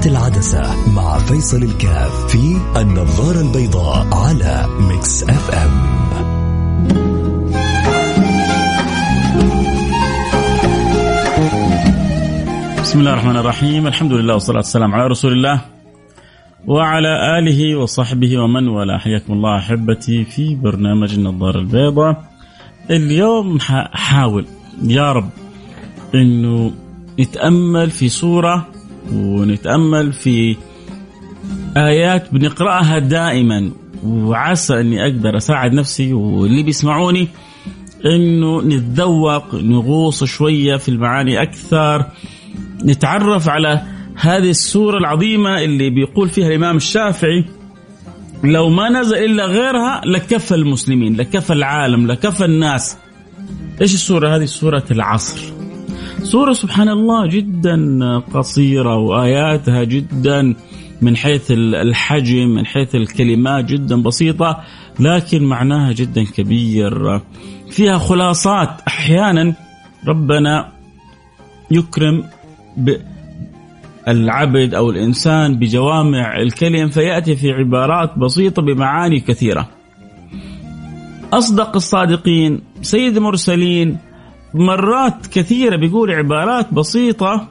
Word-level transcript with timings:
تحت 0.00 0.08
العدسة 0.08 0.90
مع 0.90 1.18
فيصل 1.18 1.62
الكاف 1.62 2.26
في 2.26 2.56
النظارة 2.76 3.40
البيضاء 3.40 4.06
على 4.14 4.66
Mix 4.80 5.22
FM 5.22 5.70
بسم 12.80 12.98
الله 12.98 13.12
الرحمن 13.12 13.36
الرحيم. 13.36 13.86
الحمد 13.86 14.12
لله 14.12 14.34
والصلاة 14.34 14.56
والسلام 14.56 14.94
على 14.94 15.06
رسول 15.06 15.32
الله 15.32 15.60
وعلى 16.66 17.38
آله 17.38 17.76
وصحبه 17.76 18.38
ومن 18.38 18.68
والاه. 18.68 18.98
حياكم 18.98 19.32
الله 19.32 19.58
أحبتي 19.58 20.24
في 20.24 20.54
برنامج 20.54 21.14
النظارة 21.14 21.58
البيضاء. 21.58 22.24
اليوم 22.90 23.58
حاول 23.92 24.46
يا 24.82 25.12
رب 25.12 25.30
أنه 26.14 26.72
نتأمل 27.20 27.90
في 27.90 28.08
سورة 28.08 28.66
ونتأمل 29.12 30.12
في 30.12 30.56
آيات 31.76 32.34
بنقرأها 32.34 32.98
دائما. 32.98 33.70
وعسى 34.04 34.80
أني 34.80 35.02
أقدر 35.02 35.36
أساعد 35.36 35.72
نفسي 35.72 36.12
واللي 36.12 36.62
بيسمعوني 36.62 37.28
أنه 38.04 38.62
نتذوق 38.62 39.54
نغوص 39.54 40.24
شوية 40.24 40.76
في 40.76 40.88
المعاني 40.88 41.42
أكثر 41.42 42.06
نتعرف 42.84 43.48
على 43.48 43.82
هذه 44.16 44.50
السورة 44.50 44.98
العظيمة 44.98 45.64
اللي 45.64 45.90
بيقول 45.90 46.28
فيها 46.28 46.48
الإمام 46.48 46.76
الشافعي 46.76 47.44
لو 48.44 48.68
ما 48.68 48.88
نزل 48.88 49.16
إلا 49.16 49.46
غيرها 49.46 50.00
لكفى 50.04 50.54
المسلمين 50.54 51.16
لكفى 51.16 51.52
العالم 51.52 52.06
لكفى 52.06 52.44
الناس. 52.44 52.96
إيش 53.80 53.94
السورة؟ 53.94 54.36
هذه 54.36 54.44
سورة 54.44 54.84
العصر. 54.90 55.59
سورة 56.22 56.52
سبحان 56.52 56.88
الله 56.88 57.26
جدا 57.26 57.78
قصيرة 58.18 58.96
وآياتها 58.96 59.84
جدا 59.84 60.54
من 61.02 61.16
حيث 61.16 61.50
الحجم 61.50 62.48
من 62.48 62.66
حيث 62.66 62.94
الكلمات 62.94 63.64
جدا 63.64 64.02
بسيطة 64.02 64.60
لكن 65.00 65.44
معناها 65.44 65.92
جدا 65.92 66.24
كبير 66.24 67.20
فيها 67.70 67.98
خلاصات 67.98 68.68
أحيانا 68.88 69.54
ربنا 70.08 70.72
يكرم 71.70 72.24
العبد 74.08 74.74
أو 74.74 74.90
الإنسان 74.90 75.58
بجوامع 75.58 76.36
الكلم 76.36 76.88
فيأتي 76.88 77.36
في 77.36 77.50
عبارات 77.50 78.18
بسيطة 78.18 78.62
بمعاني 78.62 79.20
كثيرة. 79.20 79.68
أصدق 81.32 81.76
الصادقين 81.76 82.60
سيد 82.82 83.16
المرسلين 83.16 83.98
مرات 84.54 85.26
كثيرة 85.26 85.76
بيقول 85.76 86.10
عبارات 86.10 86.74
بسيطة 86.74 87.48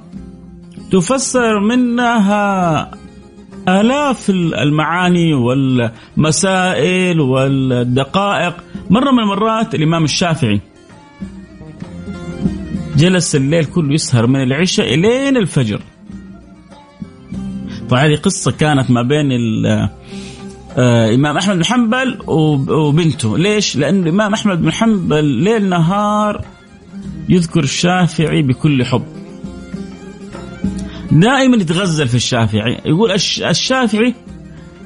تفسر 0.91 1.59
منها 1.59 2.91
آلاف 3.67 4.29
المعاني 4.29 5.33
والمسائل 5.33 7.19
والدقائق. 7.19 8.53
مرة 8.89 9.11
من 9.11 9.19
المرات 9.19 9.75
الإمام 9.75 10.03
الشافعي 10.03 10.61
جلس 12.97 13.35
الليل 13.35 13.65
كله 13.65 13.93
يسهر 13.93 14.27
من 14.27 14.43
العشاء 14.43 14.93
إلين 14.93 15.37
الفجر. 15.37 15.81
فهذه 17.89 18.15
قصة 18.15 18.51
كانت 18.51 18.91
ما 18.91 19.01
بين 19.01 19.31
الإمام 20.77 21.37
أحمد 21.37 21.55
بن 21.55 21.65
حنبل 21.65 22.19
وبنته. 22.27 23.37
ليش؟ 23.37 23.75
لأن 23.75 24.03
الإمام 24.03 24.33
أحمد 24.33 24.61
بن 24.61 24.71
حنبل 24.71 25.25
ليل 25.25 25.69
نهار 25.69 26.45
يذكر 27.29 27.63
الشافعي 27.63 28.41
بكل 28.41 28.85
حب. 28.85 29.05
دائما 31.11 31.57
يتغزل 31.57 32.07
في 32.07 32.15
الشافعي. 32.15 32.77
يقول 32.85 33.11
الشافعي 33.11 34.15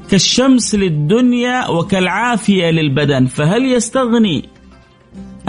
كالشمس 0.09 0.75
للدنيا 0.75 1.67
وكالعافية 1.67 2.71
للبدن 2.71 3.25
فهل 3.25 3.66
يستغني 3.66 4.49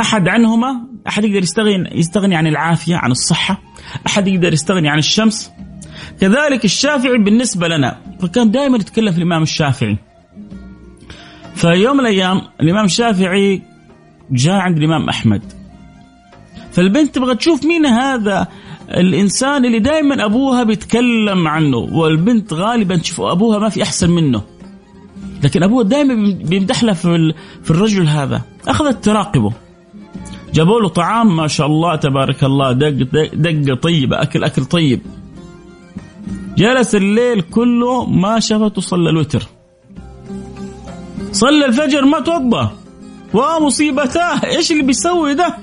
أحد 0.01 0.29
عنهما؟ 0.29 0.81
أحد 1.09 1.25
يقدر 1.25 1.43
يستغني 1.43 1.99
يستغني 1.99 2.37
عن 2.37 2.47
العافية 2.47 2.97
عن 2.97 3.11
الصحة؟ 3.11 3.63
أحد 4.07 4.29
يقدر 4.29 4.53
يستغني 4.53 4.89
عن 4.89 4.99
الشمس؟ 4.99 5.51
كذلك 6.21 6.65
الشافعي 6.65 7.19
بالنسبة 7.19 7.69
لنا 7.69 7.97
فكان 8.21 8.51
دائما 8.51 8.77
يتكلم 8.77 9.13
في 9.13 9.19
الإمام 9.19 9.43
الشافعي. 9.43 9.97
فيوم 11.55 11.97
من 11.97 12.01
الأيام 12.01 12.41
الإمام 12.61 12.85
الشافعي 12.85 13.63
جاء 14.31 14.55
عند 14.55 14.77
الإمام 14.77 15.09
أحمد. 15.09 15.54
فالبنت 16.75 17.15
تبغى 17.15 17.35
تشوف 17.35 17.65
مين 17.65 17.87
هذا 17.87 18.49
الإنسان 18.91 19.65
اللي 19.65 19.79
دائما 19.79 20.25
أبوها 20.25 20.63
بيتكلم 20.63 21.49
عنه. 21.49 21.77
والبنت 21.77 22.53
غالبا 22.53 22.97
تشوف 22.97 23.21
أبوها 23.21 23.59
ما 23.59 23.69
في 23.69 23.83
أحسن 23.83 24.11
منه. 24.11 24.43
لكن 25.45 25.63
أبوها 25.63 25.85
دائما 25.85 26.39
بيمدح 26.45 26.85
لها 26.85 26.95
في 27.63 27.71
الرجل 27.71 28.09
هذا. 28.09 28.43
أخذت 28.69 29.05
تراقبه. 29.05 29.53
جابوا 30.55 30.81
له 30.81 30.89
طعام 30.89 31.37
ما 31.37 31.47
شاء 31.47 31.67
الله 31.67 31.97
تبارك 31.97 32.45
الله. 32.45 32.73
دق 32.73 32.89
دقة 33.35 33.75
طيبة 33.75 34.23
اكل 34.23 34.45
أكل 34.45 34.65
طيب. 34.65 35.01
جلس 36.59 36.95
الليل 36.95 37.41
كله 37.41 38.07
ما 38.07 38.41
شافته 38.41 38.81
صلى 38.81 39.11
الوتر. 39.11 39.43
صلى 41.33 41.67
الفجر 41.67 42.05
ما 42.05 42.21
توضى 42.21 42.69
ومصيبتاه. 43.35 44.45
إيش 44.45 44.73
اللي 44.73 44.83
بيسوي 44.83 45.35
ده؟ 45.35 45.57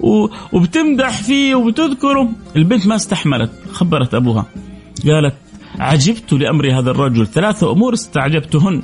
وبتمدح 0.52 1.22
فيه 1.22 1.54
وبتذكره. 1.54 2.28
البنت 2.56 2.86
ما 2.86 2.96
استحملت 2.96 3.50
خبرت 3.72 4.14
أبوها. 4.14 4.46
قالت 5.06 5.34
عجبت 5.78 6.32
لأمر 6.32 6.78
هذا 6.78 6.90
الرجل. 6.90 7.26
ثلاثة 7.26 7.72
أمور 7.72 7.94
استعجبتهن. 7.94 8.82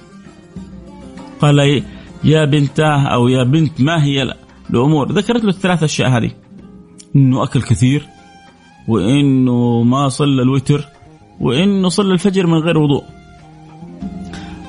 قال 1.41 1.83
يا 2.25 2.45
بنتاه 2.45 3.07
أو 3.07 3.29
يا 3.29 3.45
بنت 3.45 3.81
ما 3.81 4.05
هي 4.05 4.35
الأمور؟ 4.71 5.13
ذكرت 5.13 5.45
له 5.45 5.51
الثلاث 5.51 5.83
أشياء 5.83 6.09
هذه. 6.09 6.31
إنه 7.17 7.43
أكل 7.43 7.63
كثير 7.63 8.07
وإنه 8.89 9.83
ما 9.83 10.09
صلى 10.09 10.43
الوتر 10.43 10.85
وإنه 11.41 11.89
صلى 11.89 12.13
الفجر 12.13 12.47
من 12.47 12.59
غير 12.59 12.79
وضوء. 12.79 13.14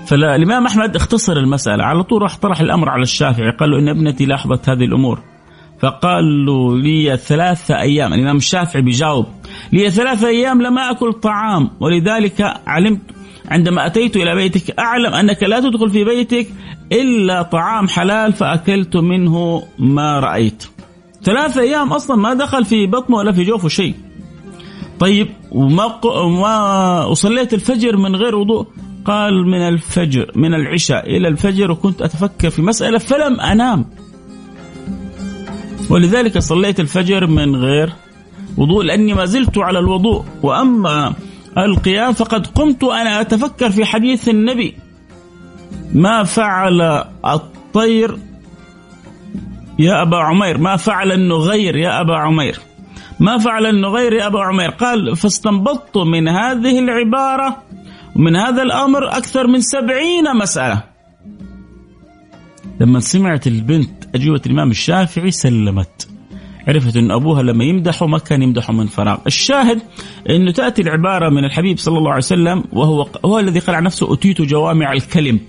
فالإمام 0.07 0.65
أحمد 0.65 0.95
اختصر 0.95 1.37
المسألة. 1.37 1.83
على 1.83 2.03
طول 2.03 2.21
راح 2.21 2.37
طرح 2.37 2.59
الأمر 2.59 2.89
على 2.89 3.03
الشافعي. 3.03 3.51
قال 3.51 3.71
له 3.71 3.79
إن 3.79 3.89
ابنتي 3.89 4.25
لاحظت 4.25 4.69
هذه 4.69 4.83
الأمور. 4.83 5.19
فقال 5.79 6.45
له 6.45 6.77
لي 6.77 7.17
ثلاثة 7.17 7.79
أيام. 7.79 8.13
الإمام 8.13 8.37
الشافعي 8.37 8.81
بيجاوب. 8.81 9.25
لي 9.73 9.89
ثلاثة 9.89 10.27
أيام 10.27 10.61
لم 10.61 10.79
أكل 10.79 11.13
طعام. 11.13 11.69
ولذلك 11.79 12.53
علمت 12.67 13.01
عندما 13.47 13.85
أتيت 13.85 14.17
إلى 14.17 14.35
بيتك 14.35 14.79
أعلم 14.79 15.13
أنك 15.13 15.43
لا 15.43 15.59
تدخل 15.59 15.89
في 15.89 16.03
بيتك 16.03 16.47
إلا 16.91 17.41
طعام 17.41 17.87
حلال 17.87 18.33
فأكلت 18.33 18.97
منه 18.97 19.63
ما 19.79 20.19
رأيت. 20.19 20.63
ثلاثة 21.23 21.61
أيام 21.61 21.93
أصلا 21.93 22.17
ما 22.17 22.33
دخل 22.33 22.65
في 22.65 22.87
بطنه 22.87 23.17
ولا 23.17 23.31
في 23.31 23.43
جوفه 23.43 23.67
شيء. 23.67 23.93
طيب 24.99 25.27
وما 25.51 26.05
وما 26.05 27.05
وصليت 27.05 27.53
الفجر 27.53 27.97
من 27.97 28.15
غير 28.15 28.35
وضوء؟ 28.35 28.67
قال 29.05 29.47
من 29.47 29.61
الفجر 29.61 30.31
من 30.35 30.53
العشاء 30.53 31.17
إلى 31.17 31.27
الفجر 31.27 31.71
وكنت 31.71 32.01
أتفكر 32.01 32.49
في 32.49 32.61
مسألة 32.61 32.97
فلم 32.97 33.39
أنام. 33.39 33.85
ولذلك 35.89 36.37
صليت 36.37 36.79
الفجر 36.79 37.27
من 37.27 37.55
غير 37.55 37.93
وضوء 38.57 38.83
لأني 38.83 39.13
ما 39.13 39.25
زلت 39.25 39.57
على 39.57 39.79
الوضوء. 39.79 40.25
وأما 40.43 41.13
القيام 41.57 42.13
فقد 42.13 42.47
قمت 42.47 42.83
أنا 42.83 43.21
أتفكر 43.21 43.69
في 43.69 43.85
حديث 43.85 44.29
النبي. 44.29 44.75
ما 45.93 46.23
فعل 46.23 46.81
الطير 47.25 48.17
يا 49.79 50.01
أبا 50.01 50.17
عمير؟ 50.17 50.57
ما 50.57 50.75
فعل 50.75 51.11
النغير 51.11 51.75
يا 51.75 52.01
أبا 52.01 52.15
عمير؟ 52.15 52.59
ما 53.19 53.37
فعل 53.37 53.65
النغير 53.65 54.13
يا 54.13 54.27
أبا 54.27 54.43
عمير؟ 54.43 54.69
قال 54.69 55.15
فاستنبطت 55.15 55.97
من 55.97 56.27
هذه 56.27 56.79
العبارة 56.79 57.57
ومن 58.15 58.35
هذا 58.35 58.61
الأمر 58.61 59.07
أكثر 59.07 59.47
من 59.47 59.61
سبعين 59.61 60.37
مسألة. 60.41 60.83
لما 62.79 62.99
سمعت 62.99 63.47
البنت 63.47 64.15
أجوبة 64.15 64.41
الإمام 64.45 64.71
الشافعي 64.71 65.31
سلمت. 65.31 66.07
عرفت 66.67 66.97
أن 66.97 67.11
أبوها 67.11 67.43
لما 67.43 67.63
يمدحه 67.63 68.07
ما 68.07 68.17
كان 68.17 68.41
يمدحه 68.41 68.73
من 68.73 68.87
فراغ. 68.87 69.17
الشاهد 69.27 69.81
أنه 70.29 70.51
تأتي 70.51 70.81
العبارة 70.81 71.29
من 71.29 71.45
الحبيب 71.45 71.77
صلى 71.77 71.97
الله 71.97 72.09
عليه 72.09 72.17
وسلم 72.17 72.63
وهو 72.73 73.07
هو 73.25 73.39
الذي 73.39 73.59
قال 73.59 73.75
عن 73.75 73.83
نفسه 73.83 74.13
أتيت 74.13 74.41
جوامع 74.41 74.93
الكلم. 74.93 75.39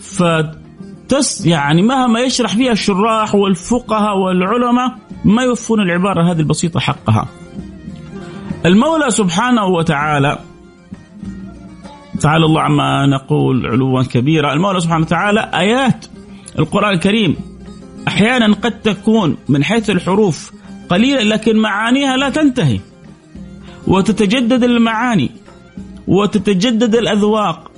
فتس 0.00 1.46
يعني 1.46 1.82
مهما 1.82 2.20
يشرح 2.20 2.56
فيها 2.56 2.72
الشراح 2.72 3.34
والفقهاء 3.34 4.18
والعلماء 4.18 4.98
ما 5.24 5.42
يوفون 5.42 5.80
العبارة 5.80 6.32
هذه 6.32 6.40
البسيطة 6.40 6.80
حقها. 6.80 7.28
المولى 8.66 9.10
سبحانه 9.10 9.64
وتعالى 9.64 10.38
تعالى 12.22 12.46
الله 12.46 12.60
عما 12.60 13.06
نقول 13.06 13.66
علوا 13.66 14.02
كبيرا. 14.02 14.52
المولى 14.52 14.80
سبحانه 14.80 15.04
وتعالى 15.04 15.50
آيات 15.54 16.06
القرآن 16.58 16.94
الكريم 16.94 17.36
أحيانا 18.08 18.54
قد 18.54 18.80
تكون 18.80 19.36
من 19.48 19.64
حيث 19.64 19.90
الحروف 19.90 20.52
قليلة 20.88 21.22
لكن 21.22 21.56
معانيها 21.56 22.16
لا 22.16 22.28
تنتهي. 22.28 22.80
وتتجدد 23.86 24.62
المعاني 24.64 25.30
وتتجدد 26.08 26.94
الأذواق 26.94 27.70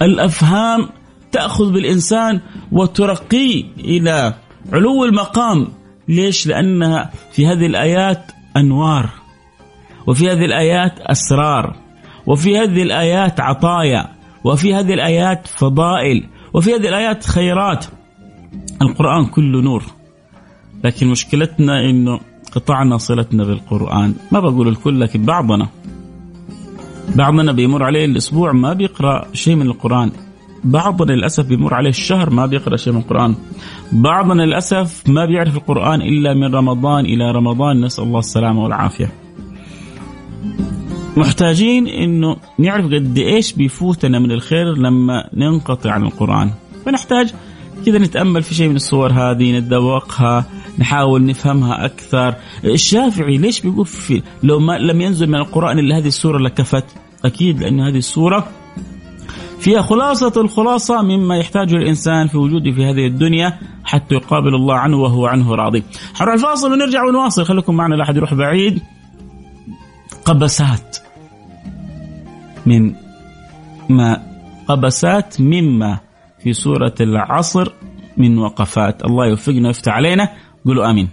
والأفهام 0.00 0.88
تأخذ 1.32 1.72
بالإنسان 1.72 2.40
وترقيه 2.72 3.64
إلى 3.78 4.34
علو 4.72 5.04
المقام. 5.04 5.68
ليش؟ 6.08 6.46
لأنها 6.46 7.10
في 7.32 7.46
هذه 7.46 7.66
الآيات 7.66 8.32
أنوار. 8.56 9.23
وفي 10.06 10.30
هذه 10.30 10.44
الآيات 10.44 11.00
أسرار 11.00 11.76
وفي 12.26 12.58
هذه 12.58 12.82
الآيات 12.82 13.40
عطايا 13.40 14.08
وفي 14.44 14.74
هذه 14.74 14.94
الآيات 14.94 15.46
فضائل 15.46 16.24
وفي 16.54 16.74
هذه 16.74 16.88
الآيات 16.88 17.26
خيرات. 17.26 17.86
القرآن 18.82 19.26
كله 19.26 19.62
نور. 19.62 19.84
لكن 20.84 21.06
مشكلتنا 21.06 21.90
إنه 21.90 22.20
قطعنا 22.52 22.96
صلتنا 22.96 23.44
بالقرآن. 23.44 24.14
ما 24.32 24.40
بقول 24.40 24.68
الكل 24.68 25.00
لكن 25.00 25.24
بعضنا. 25.24 25.68
بعضنا 27.14 27.52
بيمر 27.52 27.82
عليه 27.82 28.04
الأسبوع 28.04 28.52
ما 28.52 28.72
بيقرأ 28.72 29.24
شيء 29.32 29.54
من 29.54 29.66
القرآن. 29.66 30.12
بعضنا 30.64 31.12
للأسف 31.12 31.46
بيمر 31.46 31.74
عليه 31.74 31.88
الشهر 31.88 32.30
ما 32.30 32.46
بيقرأ 32.46 32.76
شيء 32.76 32.92
من 32.92 32.98
القرآن. 32.98 33.34
بعضنا 33.92 34.42
للأسف 34.42 35.08
ما 35.08 35.26
بيعرف 35.26 35.56
القرآن 35.56 36.02
إلا 36.02 36.34
من 36.34 36.54
رمضان 36.54 37.04
إلى 37.04 37.32
رمضان. 37.32 37.84
نسأل 37.84 38.04
الله 38.04 38.18
السلامة 38.18 38.62
والعافية. 38.62 39.23
محتاجين 41.16 41.86
إنه 41.86 42.36
نعرف 42.58 42.84
قد 42.86 43.18
إيش 43.18 43.52
بيفوتنا 43.52 44.18
من 44.18 44.32
الخير 44.32 44.74
لما 44.74 45.28
ننقطع 45.34 45.90
عن 45.90 46.02
القرآن. 46.02 46.50
فنحتاج 46.86 47.34
كذا 47.86 47.98
نتأمل 47.98 48.42
في 48.42 48.54
شيء 48.54 48.68
من 48.68 48.76
الصور 48.76 49.12
هذه 49.12 49.58
نتذوقها 49.58 50.44
نحاول 50.78 51.26
نفهمها 51.26 51.84
أكثر. 51.84 52.34
الشافعي 52.64 53.38
ليش 53.38 53.60
بيقول 53.60 53.86
في 53.86 54.22
لو 54.42 54.58
ما 54.58 54.78
لم 54.78 55.00
ينزل 55.00 55.26
من 55.26 55.34
القرآن 55.34 55.78
إلا 55.78 55.98
هذه 55.98 56.06
السورة 56.06 56.38
لكفت؟ 56.38 56.84
أكيد 57.24 57.60
لأن 57.62 57.80
هذه 57.80 57.96
السورة 57.96 58.48
فيها 59.60 59.82
خلاصة 59.82 60.32
الخلاصة 60.36 61.02
مما 61.02 61.36
يحتاجه 61.36 61.76
الإنسان 61.76 62.26
في 62.26 62.38
وجوده 62.38 62.72
في 62.72 62.84
هذه 62.84 63.06
الدنيا 63.06 63.58
حتى 63.84 64.14
يقابل 64.14 64.54
الله 64.54 64.74
عنه 64.74 64.96
وهو 64.96 65.26
عنه 65.26 65.54
راضي. 65.54 65.82
حنروح 66.14 66.34
الفاصل 66.34 66.72
ونرجع 66.72 67.04
ونواصل. 67.04 67.44
خليكم 67.44 67.76
معنا 67.76 67.94
لا 67.94 68.02
أحد 68.02 68.16
يروح 68.16 68.34
بعيد. 68.34 68.82
قبسات. 70.24 70.96
من 72.66 72.94
ما 73.90 74.22
قبسات 74.68 75.40
مما 75.40 75.98
في 76.38 76.52
سورة 76.52 76.94
العصر 77.00 77.72
من 78.16 78.38
وقفات. 78.38 79.04
الله 79.04 79.26
يوفقنا 79.26 79.68
ويفتح 79.68 79.92
علينا. 79.92 80.28
قولوا 80.66 80.90
آمين. 80.90 81.08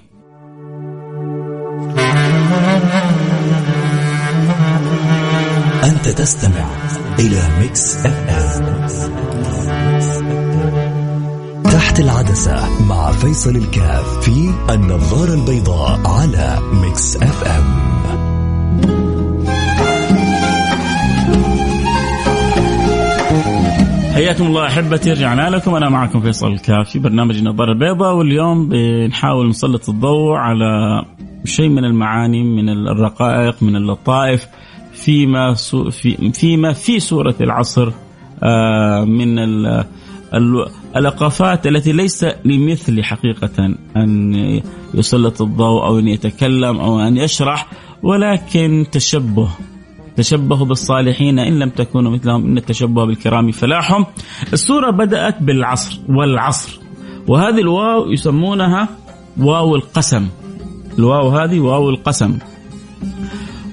أنت 5.84 6.08
تستمع 6.08 6.66
إلى 7.20 7.42
Mix 7.60 8.06
FM. 8.06 8.88
تحت 11.64 12.00
العدسة 12.00 12.84
مع 12.84 13.12
فيصل 13.12 13.56
الكاف 13.56 14.20
في 14.20 14.54
النظارة 14.70 15.34
البيضاء 15.34 16.00
على 16.08 16.60
Mix 16.74 17.16
FM. 17.18 18.01
حياكم 24.22 24.48
الله 24.48 24.68
أحبتي 24.68 25.12
رجعنا 25.12 25.50
لكم. 25.50 25.76
أنا 25.76 25.90
معكم 25.90 26.22
فيصل 26.22 26.52
الكاف 26.52 26.90
في 26.90 27.00
برنامج 27.00 27.38
النظاره 27.38 27.72
البيضاء 27.72 28.16
واليوم 28.16 28.70
بنحاول 28.70 29.50
نسلط 29.50 29.90
الضوء 29.90 30.34
على 30.34 31.02
شيء 31.46 31.70
من 31.70 31.86
المعاني 31.86 32.44
من 32.44 32.70
الرقائق 32.70 33.64
من 33.64 33.76
اللطائف 33.76 34.48
فيما 34.94 35.54
في 35.92 36.32
فيما 36.32 36.74
في 36.74 37.00
سورة 37.00 37.36
العصر 37.42 37.92
آه، 38.44 39.04
من 39.04 39.40
الأقافات 40.96 41.68
التي 41.68 41.92
ليس 41.92 42.26
لمثل 42.46 43.04
حقيقة 43.04 43.76
أن 43.98 44.34
يسلط 44.94 45.42
الضوء 45.42 45.86
أو 45.86 46.00
أن 46.00 46.08
يتكلم 46.08 46.80
أو 46.80 47.00
أن 47.00 47.18
يشرح 47.18 47.68
ولكن 48.04 48.86
تشبه. 48.92 49.50
تشبهوا 50.22 50.66
بالصالحين 50.66 51.40
إن 51.40 51.60
لم 51.60 51.70
تكونوا 51.70 52.12
مثلهم 52.12 52.46
إن 52.46 52.58
التشبه 52.58 53.06
بالكرام 53.06 53.52
فلاح 53.52 54.06
السورة 54.54 54.92
بدأت 54.92 55.44
بالعصر 55.44 56.00
والعصر 56.10 56.80
وهذه 57.28 57.60
الواو 57.60 58.12
يسمونها 58.12 58.90
واو 59.40 59.76
القسم. 59.76 60.28
الواو 61.00 61.30
هذه 61.30 61.60
واو 61.60 61.90
القسم. 61.90 62.38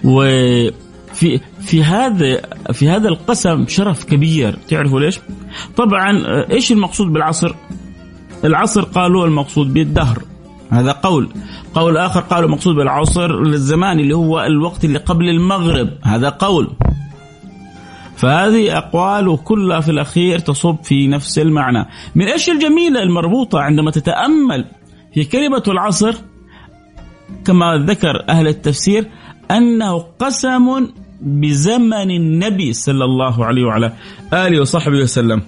وفي 0.05 1.41
في 1.61 1.85
هذا 1.85 2.43
في 2.73 2.89
هذا 2.89 3.09
القسم 3.09 3.67
شرف 3.67 4.05
كبير. 4.05 4.59
تعرفوا 4.69 5.01
ليش؟ 5.01 5.21
طبعا 5.77 6.11
إيش 6.51 6.73
المقصود 6.73 7.13
بالعصر؟ 7.13 7.55
العصر 8.45 8.83
قالوا 8.83 9.27
المقصود 9.27 9.75
بالدهر. 9.75 10.23
هذا 10.71 10.93
قول. 10.93 11.29
قول 11.75 11.97
آخر 11.97 12.21
قالوا 12.21 12.51
مقصود 12.51 12.75
بالعصر 12.77 13.31
الزمان 13.41 14.01
اللي 14.01 14.17
هو 14.17 14.41
الوقت 14.41 14.85
اللي 14.85 14.99
قبل 14.99 15.29
المغرب. 15.29 15.89
هذا 16.03 16.29
قول. 16.29 16.71
فهذه 18.17 18.79
أقوال 18.79 19.29
وكلها 19.29 19.81
في 19.81 19.91
الأخير 19.91 20.39
تصب 20.39 20.77
في 20.83 21.07
نفس 21.07 21.39
المعنى. 21.39 21.87
من 22.15 22.25
الأشياء 22.25 22.57
الجميلة 22.57 23.03
المربوطة 23.03 23.61
عندما 23.61 23.91
تتأمل 23.91 24.65
في 25.15 25.25
كلمة 25.25 25.63
العصر؟ 25.69 26.15
كما 27.45 27.77
ذكر 27.77 28.25
أهل 28.29 28.49
التفسير 28.49 29.07
أنه 29.51 29.99
قسم 29.99 30.87
بزمن 31.21 32.11
النبي 32.11 32.73
صلى 32.73 33.05
الله 33.05 33.45
عليه 33.45 33.65
وعلى 33.65 33.93
آله 34.33 34.61
وصحبه 34.61 34.97
وسلم. 34.97 35.43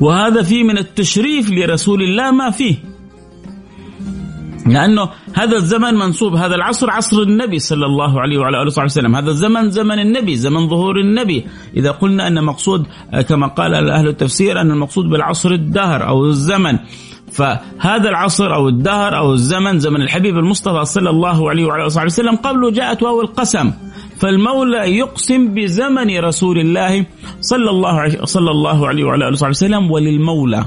وهذا 0.00 0.42
فيه 0.42 0.64
من 0.64 0.78
التشريف 0.78 1.50
لرسول 1.50 2.02
الله 2.02 2.30
ما 2.30 2.50
فيه. 2.50 2.76
لأنه 4.68 5.08
هذا 5.34 5.56
الزمن 5.56 5.94
منصوب 5.94 6.34
هذا 6.34 6.54
العصر 6.54 6.90
عصر 6.90 7.22
النبي 7.22 7.58
صلى 7.58 7.86
الله 7.86 8.20
عليه 8.20 8.38
وعلى 8.38 8.56
آله 8.56 8.66
وصحبه 8.66 8.84
وسلم، 8.84 9.16
هذا 9.16 9.30
الزمن 9.30 9.70
زمن 9.70 9.98
النبي، 9.98 10.36
زمن 10.36 10.68
ظهور 10.68 11.00
النبي، 11.00 11.46
إذا 11.76 11.90
قلنا 11.90 12.26
أن 12.26 12.44
مقصود 12.44 12.86
كما 13.28 13.46
قال 13.46 13.90
أهل 13.90 14.08
التفسير 14.08 14.60
أن 14.60 14.70
المقصود 14.70 15.04
بالعصر 15.04 15.50
الدهر 15.50 16.08
أو 16.08 16.26
الزمن، 16.26 16.78
فهذا 17.32 18.08
العصر 18.08 18.54
أو 18.54 18.68
الدهر 18.68 19.16
أو 19.16 19.32
الزمن 19.32 19.78
زمن 19.78 20.02
الحبيب 20.02 20.36
المصطفى 20.36 20.84
صلى 20.84 21.10
الله 21.10 21.50
عليه 21.50 21.66
وعلى 21.66 21.80
آله 21.80 21.86
وصحبه 21.86 22.06
وسلم 22.06 22.36
قبله 22.36 22.70
جاءت 22.70 23.02
واو 23.02 23.20
القسم، 23.20 23.72
فالمولى 24.16 24.98
يقسم 24.98 25.54
بزمن 25.54 26.18
رسول 26.18 26.58
الله 26.58 27.06
صلى 27.40 27.70
الله 27.70 28.00
عليه 28.00 28.24
صلى 28.24 28.50
الله 28.50 28.88
عليه 28.88 29.04
وعلى 29.04 29.24
آله 29.24 29.32
وصحبه 29.32 29.50
وسلم 29.50 29.90
وللمولى 29.90 30.64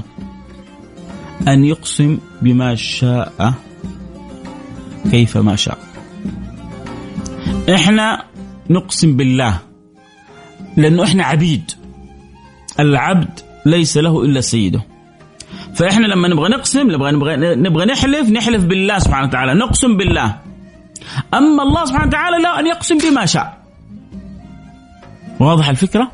أن 1.48 1.64
يقسم 1.64 2.18
بما 2.42 2.74
شاء 2.74 3.54
كيف 5.10 5.36
ما 5.36 5.56
شاء. 5.56 5.78
إحنا 7.74 8.24
نقسم 8.70 9.16
بالله 9.16 9.58
لأنه 10.76 11.04
إحنا 11.04 11.24
عبيد. 11.24 11.70
العبد 12.80 13.40
ليس 13.66 13.98
له 13.98 14.22
إلا 14.22 14.40
سيده. 14.40 14.82
فإحنا 15.74 16.06
لما 16.06 16.28
نبغى 16.28 16.48
نقسم 16.48 16.90
نبغى 16.90 17.12
نبغى 17.12 17.36
نبغى 17.56 17.84
نحلف 17.84 18.30
نحلف 18.30 18.64
بالله 18.64 18.98
سبحانه 18.98 19.28
وتعالى 19.28 19.54
نقسم 19.54 19.96
بالله. 19.96 20.38
أما 21.34 21.62
الله 21.62 21.84
سبحانه 21.84 22.06
وتعالى 22.06 22.42
لا 22.42 22.60
أن 22.60 22.66
يقسم 22.66 22.98
بما 22.98 23.26
شاء. 23.26 23.62
واضح 25.40 25.68
الفكرة؟ 25.68 26.12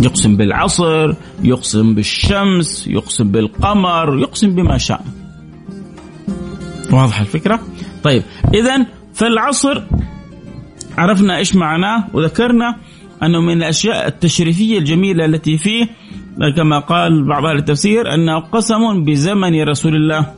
يقسم 0.00 0.36
بالعصر 0.36 1.14
يقسم 1.42 1.94
بالشمس 1.94 2.86
يقسم 2.86 3.28
بالقمر 3.28 4.18
يقسم 4.18 4.54
بما 4.54 4.78
شاء. 4.78 5.04
واضح 6.90 7.20
الفكرة؟ 7.20 7.60
طيب 8.02 8.22
إذا 8.54 8.86
فالعصر 9.14 9.82
عرفنا 10.98 11.36
إيش 11.36 11.56
معناه 11.56 12.04
وذكرنا 12.12 12.76
أنه 13.22 13.40
من 13.40 13.56
الأشياء 13.56 14.08
التشريفية 14.08 14.78
الجميلة 14.78 15.24
التي 15.24 15.58
فيه 15.58 15.86
كما 16.56 16.78
قال 16.78 17.24
بعض 17.28 17.44
أهل 17.44 17.56
التفسير 17.56 18.14
أنه 18.14 18.40
قسم 18.40 19.04
بزمن 19.04 19.62
رسول 19.62 19.94
الله 19.94 20.34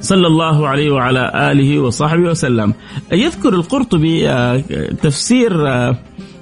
صلى 0.00 0.26
الله 0.26 0.68
عليه 0.68 0.90
وعلى 0.90 1.50
آله 1.52 1.78
وصحبه 1.78 2.22
وسلم 2.22 2.74
يذكر 3.12 3.54
القرطبي 3.54 4.28
آه، 4.28 4.62
تفسير 5.02 5.68
آه، 5.68 5.96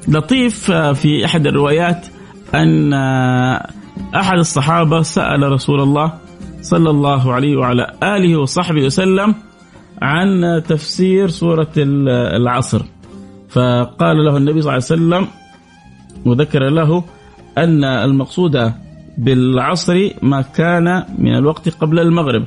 لطيف 0.08 0.70
آه، 0.70 0.92
في 0.92 1.24
أحد 1.24 1.46
الروايات 1.46 2.06
أن 2.54 2.94
أحد 4.14 4.38
الصحابة 4.38 5.02
سأل 5.02 5.52
رسول 5.52 5.80
الله 5.80 6.12
صلى 6.62 6.90
الله 6.90 7.32
عليه 7.32 7.56
وعلى 7.56 7.86
آله 8.02 8.36
وصحبه 8.36 8.84
وسلم 8.84 9.34
عن 10.02 10.62
تفسير 10.68 11.28
سورة 11.28 11.72
العصر. 12.36 12.82
فقال 13.48 14.24
له 14.24 14.36
النبي 14.36 14.62
صلى 14.62 14.70
الله 14.70 14.72
عليه 14.72 14.82
وسلم 14.84 15.26
وذكر 16.24 16.68
له 16.68 17.04
أن 17.58 17.84
المقصود 17.84 18.72
بالعصر 19.18 20.10
ما 20.22 20.42
كان 20.42 21.04
من 21.18 21.34
الوقت 21.34 21.68
قبل 21.68 21.98
المغرب 21.98 22.44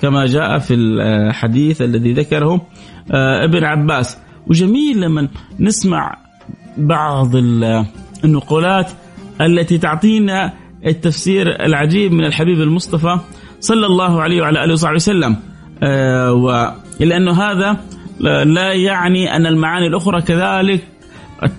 كما 0.00 0.26
جاء 0.26 0.58
في 0.58 0.74
الحديث 0.74 1.82
الذي 1.82 2.12
ذكره 2.12 2.66
آه، 3.12 3.44
ابن 3.44 3.64
عباس. 3.64 4.18
وجميل 4.46 5.00
لما 5.00 5.28
نسمع 5.60 6.16
بعض 6.76 7.36
النقولات 8.24 8.90
التي 9.40 9.78
تعطينا 9.78 10.52
التفسير 10.86 11.64
العجيب 11.64 12.12
من 12.12 12.24
الحبيب 12.24 12.60
المصطفى 12.60 13.18
صلى 13.64 13.86
الله 13.86 14.22
عليه 14.22 14.42
وعلى 14.42 14.64
آله 14.64 14.72
وصحبه 14.72 14.94
وسلم. 14.94 15.36
آه، 15.82 16.74
لأنه 17.00 17.32
هذا 17.32 17.76
لا 18.44 18.72
يعني 18.72 19.36
أن 19.36 19.46
المعاني 19.46 19.86
الأخرى 19.86 20.22
كذلك 20.22 20.84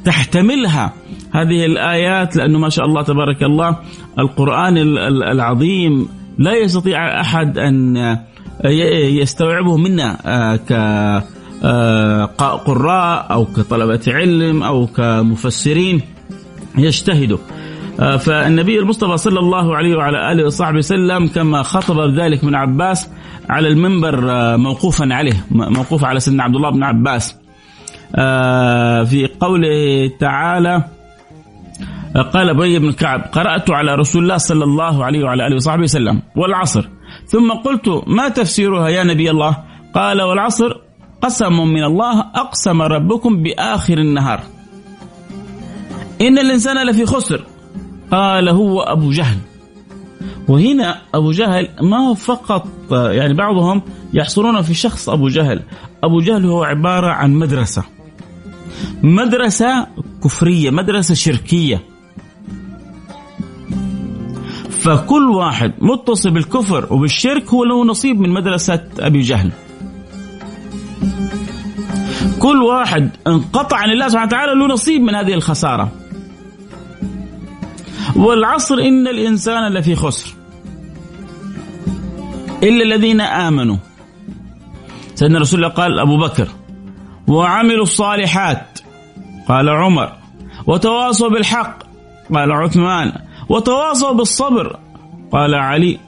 تحتملها. 0.05 0.93
هذه 1.33 1.65
الآيات 1.65 2.35
لأنه 2.35 2.59
ما 2.59 2.69
شاء 2.69 2.85
الله 2.85 3.01
تبارك 3.01 3.43
الله 3.43 3.77
القرآن 4.19 4.77
العظيم 5.23 6.07
لا 6.37 6.53
يستطيع 6.53 7.21
أحد 7.21 7.57
أن 7.57 7.97
يستوعبه 9.21 9.77
منا 9.77 10.17
آه، 11.63 12.25
كقراء 12.25 13.27
أو 13.31 13.45
كطلبة 13.45 14.01
علم 14.07 14.63
أو 14.63 14.87
كمفسرين 14.87 16.01
يجتهدوا. 16.77 17.37
آه، 17.37 17.54
فالنبي 17.97 18.79
المصطفى 18.79 19.17
صلى 19.17 19.39
الله 19.39 19.75
عليه 19.75 19.95
وعلى 19.95 20.31
آله 20.31 20.45
وصحبه 20.45 20.77
وسلم 20.77 21.27
كما 21.27 21.63
خطب 21.63 21.95
بذلك 21.95 22.43
من 22.43 22.55
عباس 22.55 23.09
على 23.49 23.67
المنبر 23.67 24.31
آه، 24.31 24.55
موقوفا 24.57 25.13
عليه 25.13 25.45
موقوف 25.51 26.03
على 26.05 26.19
سيدنا 26.19 26.43
عبد 26.43 26.55
الله 26.55 26.69
بن 26.69 26.83
عباس. 26.83 27.35
آه، 28.15 29.03
في 29.03 29.29
قوله 29.39 30.11
تعالى 30.19 30.83
قال 32.33 32.49
أبي 32.49 32.79
بن 32.79 32.91
كعب 32.91 33.21
قرأت 33.31 33.69
على 33.71 33.95
رسول 33.95 34.23
الله 34.23 34.37
صلى 34.37 34.63
الله 34.63 35.05
عليه 35.05 35.23
وعلى 35.23 35.47
آله 35.47 35.55
وصحبه 35.55 35.83
وسلم 35.83 36.21
والعصر. 36.35 36.89
ثم 37.27 37.51
قلت 37.51 38.03
ما 38.07 38.29
تفسيرها 38.29 38.89
يا 38.89 39.03
نبي 39.03 39.31
الله؟ 39.31 39.57
قال 39.93 40.21
والعصر 40.21 40.77
قسم 41.21 41.53
من 41.53 41.83
الله 41.83 42.19
أقسم 42.19 42.81
ربكم 42.81 43.43
بآخر 43.43 43.97
النهار. 43.97 44.39
إن 46.21 46.37
الإنسان 46.37 46.87
لفي 46.87 47.05
خسر. 47.05 47.43
قال 48.11 48.49
هو 48.49 48.81
أبو 48.81 49.11
جهل. 49.11 49.37
وهنا 50.47 51.01
أبو 51.13 51.31
جهل 51.31 51.69
ما 51.81 51.97
هو 51.97 52.13
فقط 52.13 52.67
يعني 52.91 53.33
بعضهم 53.33 53.81
يحصرون 54.13 54.61
في 54.61 54.73
شخص 54.73 55.09
أبو 55.09 55.27
جهل. 55.27 55.61
أبو 56.03 56.19
جهل 56.19 56.45
هو 56.45 56.63
عبارة 56.63 57.11
عن 57.11 57.33
مدرسة. 57.33 57.83
مدرسة 59.03 59.87
كفرية 60.23 60.69
مدرسة 60.69 61.13
شركية. 61.13 61.83
فكل 64.69 65.29
واحد 65.29 65.73
متصل 65.79 66.31
بالكفر 66.31 66.93
وبالشرك 66.93 67.49
هو 67.49 67.63
له 67.63 67.85
نصيب 67.85 68.19
من 68.19 68.29
مدرسة 68.29 68.83
أبي 68.99 69.21
جهل. 69.21 69.51
كل 72.39 72.63
واحد 72.63 73.09
انقطع 73.27 73.77
عن 73.77 73.89
الله 73.89 74.07
سبحانه 74.07 74.27
وتعالى 74.27 74.59
له 74.59 74.67
نصيب 74.67 75.01
من 75.01 75.15
هذه 75.15 75.33
الخسارة. 75.33 75.91
والعصر 78.15 78.75
إن 78.75 79.07
الإنسان 79.07 79.73
لفي 79.73 79.95
خسر. 79.95 80.35
إلا 82.63 82.83
الذين 82.83 83.21
آمنوا. 83.21 83.77
سيدنا 85.15 85.39
رسول 85.39 85.59
الله 85.59 85.73
قال 85.73 85.99
أبو 85.99 86.17
بكر 86.17 86.47
وعملوا 87.27 87.83
الصالحات. 87.83 88.79
قال 89.47 89.69
عمر 89.69 90.11
وتواصوا 90.67 91.29
بالحق. 91.29 91.83
قال 92.33 92.51
عثمان 92.51 93.11
وتواصوا 93.49 94.13
بالصبر. 94.13 94.79
قال 95.31 95.55
علي 95.55 95.99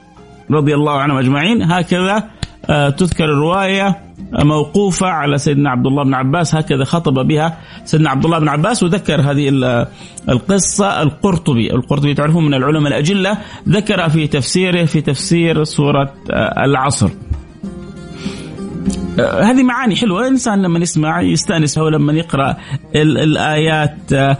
رضي 0.50 0.74
الله 0.74 1.00
عنهم 1.00 1.16
أجمعين. 1.18 1.62
هكذا 1.62 2.30
آه، 2.70 2.88
تذكر 2.90 3.24
الرواية. 3.24 4.07
موقوفة 4.32 5.06
على 5.06 5.38
سيدنا 5.38 5.70
عبد 5.70 5.86
الله 5.86 6.04
بن 6.04 6.14
عباس 6.14 6.54
هكذا 6.54 6.84
خطب 6.84 7.26
بها 7.26 7.58
سيدنا 7.84 8.10
عبد 8.10 8.24
الله 8.24 8.38
بن 8.38 8.48
عباس 8.48 8.82
وذكر 8.82 9.20
هذه 9.20 9.48
القصة 10.28 11.02
القرطبي. 11.02 11.72
القرطبي 11.72 12.14
تعرفون 12.14 12.44
من 12.44 12.54
العلماء 12.54 12.88
الأجلة 12.88 13.38
ذكر 13.68 14.08
في 14.08 14.26
تفسيره 14.26 14.84
في 14.84 15.00
تفسير 15.00 15.64
سورة 15.64 16.12
آه، 16.30 16.64
العصر. 16.64 17.10
آه، 19.20 19.42
هذه 19.42 19.62
معاني 19.62 19.96
حلوة 19.96 20.20
الإنسان 20.20 20.62
لما 20.62 20.78
يسمع 20.78 21.20
يستأنس 21.20 21.78
هو 21.78 21.88
لما 21.88 22.12
يقرأ 22.12 22.56
الآيات 22.94 24.12
آه، 24.12 24.36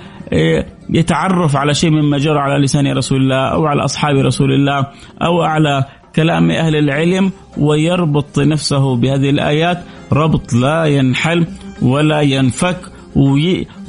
يتعرف 0.90 1.56
على 1.56 1.74
شيء 1.74 1.90
مما 1.90 2.18
جرى 2.18 2.38
على 2.38 2.64
لسان 2.64 2.92
رسول 2.92 3.22
الله 3.22 3.48
أو 3.48 3.66
على 3.66 3.84
أصحاب 3.84 4.16
رسول 4.16 4.52
الله 4.52 4.86
أو 5.22 5.42
على 5.42 5.84
كلام 6.18 6.50
أهل 6.50 6.76
العلم 6.76 7.30
ويربط 7.58 8.38
نفسه 8.38 8.96
بهذه 8.96 9.30
الآيات. 9.30 9.78
ربط 10.12 10.52
لا 10.52 10.84
ينحل 10.84 11.46
ولا 11.82 12.20
ينفك 12.20 12.80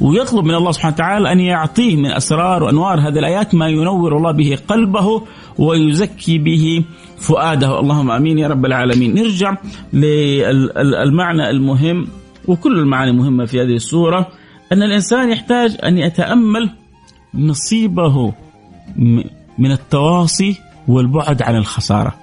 ويطلب 0.02 0.46
من 0.46 0.56
الله 0.56 0.72
سبحانه 0.72 0.96
وتعالى 0.96 1.32
أن 1.32 1.40
يعطيه 1.40 1.96
من 1.96 2.12
أسرار 2.12 2.64
وأنوار 2.64 3.00
هذه 3.00 3.20
الآيات 3.20 3.56
ما 3.56 3.68
ينور 3.68 4.18
الله 4.18 4.32
به 4.32 4.58
قلبه 4.68 5.22
ويزكي 5.58 6.38
به 6.38 6.84
فؤاده. 7.18 7.80
اللهم 7.80 8.12
آمين 8.12 8.40
يا 8.40 8.48
رب 8.48 8.66
العالمين. 8.66 9.16
نرجع 9.16 9.58
للمعنى 9.94 11.50
المهم 11.50 12.08
وكل 12.48 12.80
المعاني 12.80 13.12
مهمة 13.12 13.46
في 13.46 13.62
هذه 13.62 13.76
السورة. 13.76 14.28
أن 14.72 14.84
الإنسان 14.84 15.32
يحتاج 15.32 15.78
أن 15.84 15.98
يتأمل 15.98 16.70
نصيبه 17.34 18.34
من 19.60 19.72
التواصي 19.72 20.56
والبعد 20.90 21.42
عن 21.42 21.56
الخسارة. 21.56 22.16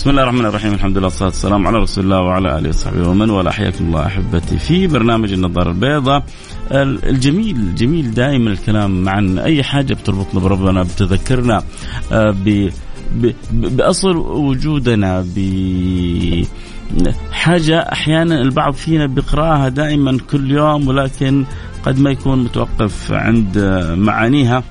بسم 0.00 0.10
الله 0.10 0.22
الرحمن 0.22 0.46
الرحيم. 0.46 0.72
الحمد 0.74 0.96
لله 0.98 1.04
والصلاة 1.06 1.28
والسلام 1.28 1.66
على 1.66 1.78
رسول 1.78 2.04
الله 2.04 2.20
وعلى 2.20 2.58
آله 2.58 2.68
وصحبه 2.68 3.08
ومن 3.08 3.30
والاه. 3.30 3.50
حياكم 3.50 3.84
الله 3.84 4.06
أحبتي. 4.06 4.58
في 4.58 4.86
برنامج 4.86 5.32
النظارة 5.32 5.70
البيضاء 5.70 6.24
الجميل 6.72 7.74
جميل 7.74 8.14
دائما 8.14 8.50
الكلام 8.50 9.08
عن 9.08 9.38
أي 9.38 9.62
حاجة 9.62 9.94
بتربطنا 9.94 10.40
بربنا 10.40 10.82
بتذكرنا 10.82 11.62
آه، 12.12 12.30
ب 12.30 12.70
بأصل 13.52 14.16
وجودنا 14.16 15.26
ب 15.36 16.44
حاجة 17.32 17.78
أحيانا 17.78 18.42
البعض 18.42 18.72
فينا 18.72 19.06
بيقرأها 19.06 19.68
دائما 19.68 20.18
كل 20.30 20.50
يوم 20.50 20.88
ولكن 20.88 21.44
قد 21.82 21.98
ما 21.98 22.10
يكون 22.10 22.44
متوقف 22.44 23.12
عند 23.12 23.58
معانيها. 23.96 24.62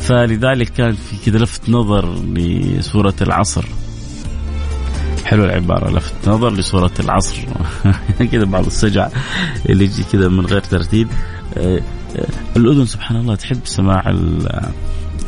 فلذلك 0.00 0.68
كان 0.68 0.92
في 0.92 1.30
كذا 1.30 1.38
لفت 1.38 1.70
نظر 1.70 2.14
لسورة 2.34 3.14
العصر. 3.22 3.64
حلو 5.26 5.44
العبارة 5.44 5.90
لفت 5.90 6.28
نظر 6.28 6.52
لصورة 6.52 6.90
العصر. 7.00 7.36
كذا 8.32 8.44
بعض 8.44 8.66
السجع 8.66 9.08
اللي 9.68 9.84
يجي 9.84 10.04
كذا 10.12 10.28
من 10.28 10.46
غير 10.46 10.60
ترتيب. 10.60 11.08
آه، 11.56 11.80
آه، 12.16 12.26
الأذن 12.56 12.86
سبحان 12.86 13.16
الله 13.16 13.34
تحب 13.34 13.60
سماع 13.64 14.14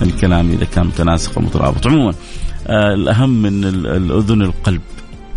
الكلام 0.03 0.51
إذا 0.51 0.65
كان 0.65 0.87
متناسق 0.87 1.39
ومترابط. 1.39 1.87
عموما 1.87 2.15
آه، 2.67 2.95
الأهم 2.95 3.43
من 3.43 3.65
الأذن 3.65 4.43
القلب. 4.43 4.81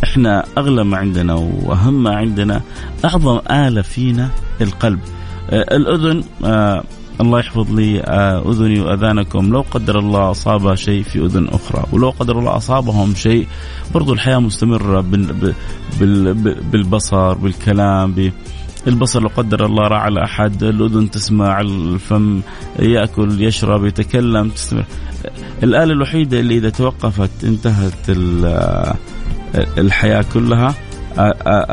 إحنا 0.04 0.46
أغلى 0.58 0.84
ما 0.84 0.98
عندنا 0.98 1.34
وأهم 1.34 2.04
ما 2.04 2.16
عندنا 2.16 2.62
أعظم 3.06 3.40
آلة 3.52 3.82
فينا 3.82 4.30
القلب. 4.62 5.00
الأذن 5.52 6.24
الله 7.22 7.40
يحفظ 7.40 7.72
لي 7.72 8.02
آه، 8.02 8.52
أذني 8.52 8.80
وأذانكم. 8.80 9.50
لو 9.50 9.66
قدر 9.72 10.00
الله 10.00 10.32
أصاب 10.32 10.76
شيء 10.76 11.04
في 11.04 11.26
أذن 11.26 11.48
أخرى 11.48 11.84
ولو 11.92 12.10
قدر 12.10 12.40
الله 12.40 12.58
أصابهم 12.58 13.16
شيء 13.16 13.48
برضو 13.94 14.14
الحياة 14.14 14.38
مستمرة 14.38 15.06
بالبصر 16.72 17.34
بالكلام 17.34 18.32
البصر 18.88 19.22
لو 19.22 19.28
قدر 19.28 19.66
الله 19.66 19.88
راح 19.88 20.02
على 20.02 20.24
أحد 20.24 20.64
الأذن 20.64 21.12
تسمع 21.12 21.62
الفم 21.62 22.42
يأكل 22.80 23.42
يشرب 23.42 23.86
يتكلم 23.86 24.50
تستمر. 24.50 24.86
الآلة 25.64 25.94
الوحيدة 25.94 26.40
اللي 26.40 26.58
إذا 26.58 26.70
توقفت 26.70 27.44
انتهت 27.44 28.10
الحياة 29.78 30.26
كلها 30.34 30.76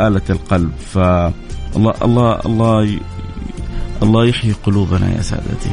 آلة 0.06 0.22
القلب. 0.30 0.72
فالله 0.92 1.32
الله 1.76 1.94
الله 2.04 2.40
الله 2.46 2.98
يحيي 4.02 4.52
قلوبنا 4.52 5.16
يا 5.16 5.22
سادتي. 5.22 5.70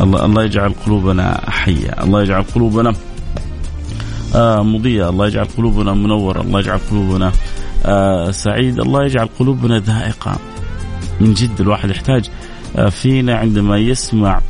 الله 0.00 0.24
الله 0.24 0.44
يجعل 0.44 0.72
قلوبنا 0.86 1.50
حية. 1.50 1.94
الله 2.02 2.22
يجعل 2.22 2.42
قلوبنا 2.42 2.92
آه 4.34 4.62
مضيئة 4.62 5.08
الله 5.08 5.26
يجعل 5.26 5.44
قلوبنا 5.44 5.94
منورة. 5.94 6.40
الله 6.40 6.60
يجعل 6.60 6.78
قلوبنا 6.90 7.32
آه 7.86 8.30
سعيد. 8.30 8.80
الله 8.80 9.04
يجعل 9.04 9.28
قلوبنا 9.38 9.78
ذائقة. 9.78 10.36
من 11.20 11.34
جد 11.34 11.60
الواحد 11.60 11.90
يحتاج 11.90 12.30
فينا 12.90 13.36
عندما 13.36 13.78
يسمع 13.78 14.40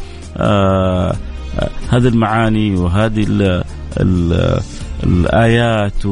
هذه 1.90 2.08
المعاني 2.08 2.76
وهذه 2.76 3.24
ال 3.28 3.64
ال 4.00 4.60
الآيات 5.04 6.06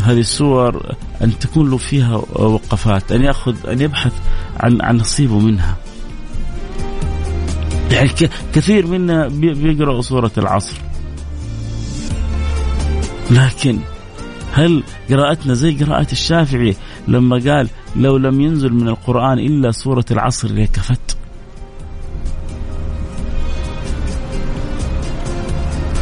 وهذه 0.00 0.20
السور 0.20 0.94
أن 1.22 1.38
تكون 1.38 1.70
له 1.70 1.76
فيها 1.76 2.16
وقفات 2.32 3.12
أن 3.12 3.22
يأخذ 3.22 3.54
أن 3.68 3.80
يبحث 3.80 4.12
عن 4.60 4.82
عن 4.82 4.96
نصيبه 4.96 5.38
منها. 5.38 5.76
يعني 7.90 8.08
كثير 8.54 8.86
منا 8.86 9.28
بيقرأ 9.28 10.00
سورة 10.00 10.32
العصر. 10.38 10.76
لكن 13.30 13.78
هل 14.52 14.82
قراءتنا 15.10 15.54
زي 15.54 15.84
قراءة 15.84 16.12
الشافعي 16.12 16.74
لما 17.08 17.36
قال 17.36 17.68
لو 17.96 18.16
لم 18.16 18.40
ينزل 18.40 18.72
من 18.72 18.88
القرآن 18.88 19.38
إلا 19.38 19.70
سورة 19.70 20.04
العصر 20.10 20.52
لكفت 20.52 21.16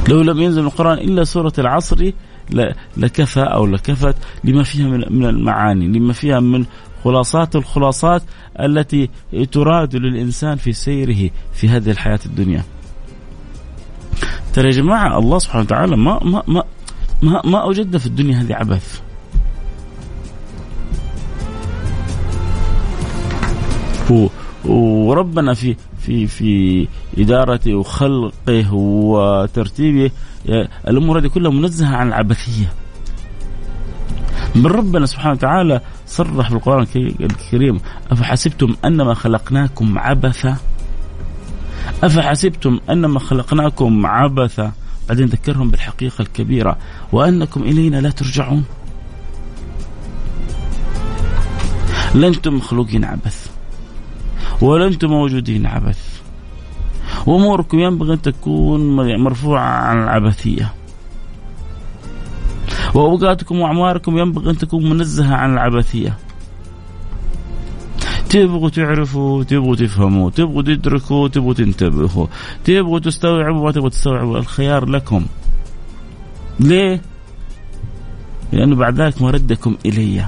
لو 0.08 0.22
لم 0.22 0.40
ينزل 0.40 0.62
القرآن 0.62 0.98
إلا 0.98 1.24
سورة 1.24 1.52
العصر 1.58 2.12
لكفى 2.96 3.40
أو 3.40 3.66
لكفت 3.66 4.16
لما 4.44 4.62
فيها 4.62 4.86
من 4.86 5.24
المعاني 5.24 5.88
لما 5.88 6.12
فيها 6.12 6.40
من 6.40 6.64
خلاصات 7.04 7.56
الخلاصات 7.56 8.22
التي 8.60 9.10
تراد 9.52 9.96
للإنسان 9.96 10.56
في 10.56 10.72
سيره 10.72 11.30
في 11.52 11.68
هذه 11.68 11.90
الحياة 11.90 12.20
الدنيا. 12.26 12.62
ترى 14.54 14.66
يا 14.66 14.72
جماعة 14.72 15.18
الله 15.18 15.38
سبحانه 15.38 15.64
وتعالى 15.64 15.96
ما 15.96 16.24
ما 16.24 16.42
ما 16.48 16.64
ما, 17.22 17.42
ما 17.44 17.62
أوجدنا 17.62 17.98
في 17.98 18.06
الدنيا 18.06 18.40
هذه 18.40 18.54
عبث. 18.54 19.00
وربنا 24.64 25.54
في 25.54 25.76
في 26.08 26.26
في 26.26 26.88
ادارته 27.18 27.74
وخلقه 27.74 28.74
وترتيبه. 28.74 30.10
الأمور 30.88 31.18
هذه 31.18 31.26
كلها 31.26 31.50
منزهة 31.50 31.96
عن 31.96 32.08
العبثية. 32.08 32.72
بل 34.54 34.70
ربنا 34.70 35.06
سبحانه 35.06 35.32
وتعالى 35.32 35.80
صرح 36.06 36.48
في 36.48 36.54
القرآن 36.54 36.86
الكريم 37.20 37.80
أفحسبتم 38.10 38.76
أنما 38.84 39.14
خلقناكم 39.14 39.98
عبثا؟ 39.98 40.56
أفحسبتم 42.02 42.80
أنما 42.90 43.18
خلقناكم 43.18 44.06
عبثا؟ 44.06 44.72
بعدين 45.08 45.26
ذكرهم 45.26 45.70
بالحقيقة 45.70 46.22
الكبيرة. 46.22 46.76
وأنكم 47.12 47.62
إلينا 47.62 48.00
لا 48.00 48.10
ترجعون. 48.10 48.64
لنتم 52.14 52.54
مخلوقين 52.54 53.04
عبث 53.04 53.57
ولا 54.62 54.86
أنتم 54.86 55.08
موجودين 55.08 55.66
عبث. 55.66 56.20
واموركم 57.26 57.78
ينبغي 57.78 58.12
أن 58.14 58.22
تكون 58.22 58.96
مرفوعة 59.16 59.60
عن 59.60 60.02
العبثية. 60.02 60.74
وأوقاتكم 62.94 63.60
وأعماركم 63.60 64.18
ينبغي 64.18 64.50
أن 64.50 64.58
تكون 64.58 64.90
منزهة 64.90 65.34
عن 65.34 65.52
العبثية. 65.52 66.16
تبغوا 68.30 68.68
تعرفوا 68.68 69.44
تبغوا 69.44 69.76
تفهموا 69.76 70.30
تبغوا 70.30 70.62
تدركوا 70.62 71.28
تبغوا 71.28 71.54
تنتبهوا. 71.54 72.26
تبغوا 72.64 72.98
تستوعبوا 72.98 73.64
ما 73.64 73.72
تبغوا 73.72 73.88
تستوعبوا. 73.88 74.38
الخيار 74.38 74.88
لكم. 74.88 75.26
ليه؟ 76.60 77.02
لأنه 78.52 78.76
بعد 78.76 79.00
ذلك 79.00 79.22
مردكم 79.22 79.76
إلي. 79.86 80.24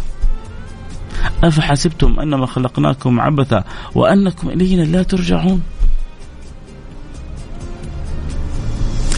أفحسبتم 1.45 2.21
أنما 2.21 2.47
خلقناكم 2.47 3.21
عبثا 3.21 3.65
وأنكم 3.95 4.49
إلينا 4.49 4.83
لا 4.83 5.03
ترجعون؟ 5.03 5.63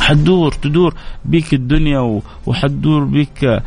حتدور 0.00 0.52
تدور 0.52 0.94
بك 1.24 1.54
الدنيا 1.54 2.20
وحتدور 2.46 3.04
بك 3.04 3.62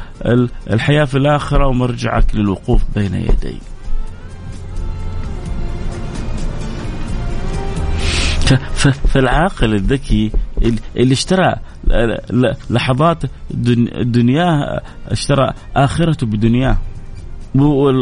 الحياة 0.72 1.06
في 1.06 1.18
الآخرة 1.18 1.68
ومرجعك 1.68 2.36
للوقوف 2.36 2.82
بين 2.96 3.14
يدي 3.16 3.58
فالعاقل 9.08 9.74
الذكي 9.74 10.32
اللي 10.98 11.14
اشترى 11.14 11.56
لحظات 12.70 13.24
دنياه 14.02 14.82
اشترى 15.08 15.54
آخرته 15.76 16.28
بدنياه. 16.28 16.78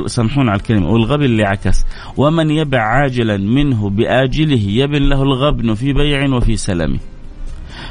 سامحونا 0.08 0.52
على 0.52 0.60
الكلمة 0.60 0.90
والغبن 0.90 1.26
اللي 1.26 1.44
عكس. 1.44 1.86
ومن 2.18 2.50
يبع 2.50 2.82
عاجلا 2.82 3.38
منه 3.38 3.90
بآجله 3.90 4.62
يبن 4.62 5.10
له 5.10 5.24
الغبن 5.24 5.74
في 5.74 5.94
بيع 5.94 6.36
وفي 6.36 6.58
سلم. 6.58 7.00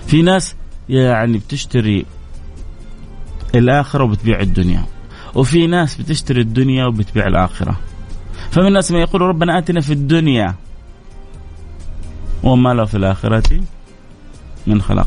في 0.07 0.22
ناس 0.22 0.57
يعني 0.88 1.38
بتشتري 1.38 2.07
الآخرة 3.55 4.05
وبتبيع 4.05 4.40
الدنيا 4.40 4.85
وفي 5.35 5.66
ناس 5.66 5.96
بتشتري 5.96 6.40
الدنيا 6.40 6.87
وبتبيع 6.87 7.27
الآخرة. 7.27 7.77
فمن 8.51 8.66
الناس 8.66 8.92
من 8.92 8.98
يقول 9.01 9.20
ربنا 9.20 9.59
آتنا 9.59 9.81
في 9.81 9.92
الدنيا 9.92 10.55
وما 12.42 12.75
له 12.75 12.85
في 12.85 12.96
الآخرة 12.96 13.61
من 14.66 14.83
خلق 14.83 15.07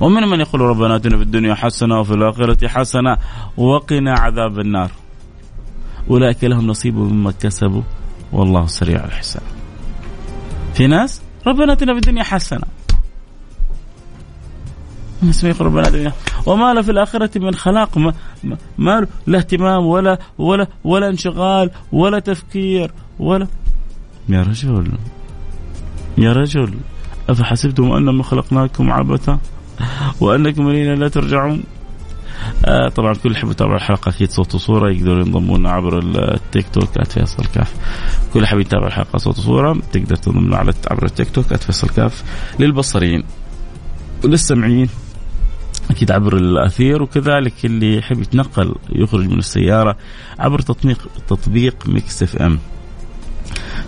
ومن 0.00 0.22
من 0.22 0.40
يقول 0.40 0.60
ربنا 0.60 0.96
آتنا 0.96 1.16
في 1.16 1.22
الدنيا 1.22 1.54
حسنة 1.54 2.00
وفي 2.00 2.14
الآخرة 2.14 2.68
حسنة 2.68 3.16
وقنا 3.56 4.12
عذاب 4.12 4.58
النار. 4.58 4.90
أولئك 6.10 6.44
لهم 6.44 6.66
نصيب 6.66 6.96
مما 6.96 7.32
كسبوا 7.40 7.82
والله 8.32 8.66
سريع 8.66 9.04
الحساب. 9.04 9.42
في 10.74 10.86
ناس 10.86 11.22
ربنا 11.46 11.72
اتنا 11.72 11.92
في 11.92 11.98
الدنيا 11.98 12.22
حسنة. 12.22 12.66
ربنا 15.60 15.88
اتنا 15.88 16.12
وما 16.46 16.74
له 16.74 16.82
في 16.82 16.90
الآخرة 16.90 17.38
من 17.38 17.54
خلاق. 17.54 17.98
ما, 17.98 18.14
ما 18.78 19.06
لا 19.26 19.38
اهتمام 19.38 19.86
ولا 19.86 20.18
ولا 20.38 20.66
ولا 20.84 21.08
انشغال 21.08 21.70
ولا 21.92 22.18
تفكير 22.18 22.92
ولا 23.18 23.46
يا 24.28 24.42
رجل. 24.42 24.92
يا 26.18 26.32
رجل 26.32 26.74
أفحسبتم 27.28 27.92
أنما 27.92 28.22
خلقناكم 28.22 28.92
عبثا 28.92 29.38
وأنكم 30.20 30.68
إلينا 30.68 30.94
لا 30.94 31.08
ترجعون؟ 31.08 31.62
آه 32.64 32.88
طبعا 32.88 33.14
كل 33.14 33.32
يحب 33.32 33.50
يتابع 33.50 33.76
الحلقة 33.76 34.08
أكيد 34.08 34.30
صوت 34.30 34.54
وصورة 34.54 34.90
يقدروا 34.90 35.24
ينضمون 35.24 35.66
عبر 35.66 35.98
التيك 36.34 36.66
توك 36.72 37.02
@فيصل 37.08 37.44
كاف 37.54 37.74
كل 38.34 38.46
حاب 38.46 38.60
يتابع 38.60 38.86
الحلقة 38.86 39.16
صوت 39.18 39.38
وصورة 39.38 39.78
تقدر 39.92 40.16
تنضم 40.16 40.54
على 40.54 40.72
عبر 40.90 41.04
التيك 41.04 41.30
توك 41.30 41.54
@فيصل 41.54 41.88
كاف 41.88 42.22
للبصريين 42.60 43.22
وللسمعيين. 44.24 44.88
أكيد 45.90 46.10
عبر 46.10 46.36
الأثير 46.36 47.02
وكذلك 47.02 47.52
اللي 47.64 47.96
يحب 47.96 48.20
يتنقل 48.20 48.74
يخرج 48.92 49.28
من 49.28 49.38
السيارة 49.38 49.96
عبر 50.38 50.60
تطبيق 50.60 51.08
تطبيق 51.28 51.74
Mix 51.86 52.22
FM. 52.22 52.58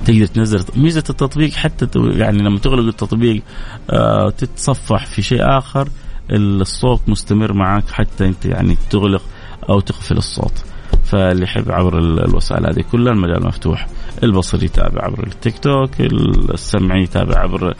تقدر 0.04 0.26
تنزل 0.26 0.64
ميزة 0.76 1.04
التطبيق 1.10 1.52
حتى 1.52 1.88
يعني 1.96 2.38
لما 2.38 2.58
تغلق 2.58 2.86
التطبيق 2.86 3.42
آه 3.90 4.30
تتصفح 4.30 5.06
في 5.06 5.22
شيء 5.22 5.58
آخر 5.58 5.88
الصوت 6.30 7.00
مستمر 7.08 7.52
معك 7.52 7.90
حتى 7.90 8.26
انت 8.26 8.44
يعني 8.44 8.76
تغلق 8.90 9.22
أو 9.68 9.80
تقفل 9.80 10.16
الصوت. 10.16 10.64
فاللي 11.04 11.44
يحب 11.44 11.70
عبر 11.70 11.98
الوسائل 11.98 12.66
هذه 12.66 12.84
كلها 12.92 13.12
المجال 13.12 13.46
مفتوح. 13.46 13.86
البصري 14.22 14.64
يتابع 14.64 15.04
عبر 15.04 15.26
التيك 15.26 15.58
توك 15.58 15.90
السمعي 16.00 17.02
يتابع 17.02 17.38
عبر 17.38 17.74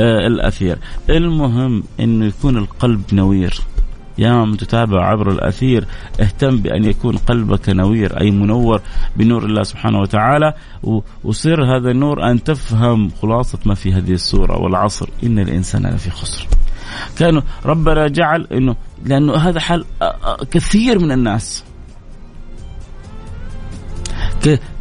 آه، 0.00 0.26
الأثير. 0.26 0.78
المهم 1.10 1.82
إنه 2.00 2.26
يكون 2.26 2.56
القلب 2.56 3.02
نوير. 3.12 3.60
يا 4.18 4.44
من 4.44 4.56
تتابع 4.56 5.06
عبر 5.06 5.30
الأثير 5.30 5.86
اهتم 6.20 6.56
بأن 6.56 6.84
يكون 6.84 7.16
قلبك 7.16 7.68
نوير 7.68 8.20
أي 8.20 8.30
منور 8.30 8.80
بنور 9.16 9.44
الله 9.44 9.62
سبحانه 9.62 10.00
وتعالى. 10.00 10.52
وسر 11.24 11.64
هذا 11.64 11.90
النور 11.90 12.30
أن 12.30 12.44
تفهم 12.44 13.10
خلاصة 13.22 13.58
ما 13.66 13.74
في 13.74 13.92
هذه 13.92 14.12
السورة 14.12 14.58
والعصر. 14.58 15.08
إن 15.24 15.38
الإنسان 15.38 15.86
لفي 15.86 16.10
خسر. 16.10 16.46
كانوا 17.18 17.42
ربنا 17.64 18.08
جعل 18.08 18.46
إنه 18.52 18.76
لأنه 19.04 19.34
هذا 19.34 19.60
حال 19.60 19.84
كثير 20.50 20.98
من 20.98 21.12
الناس. 21.12 21.64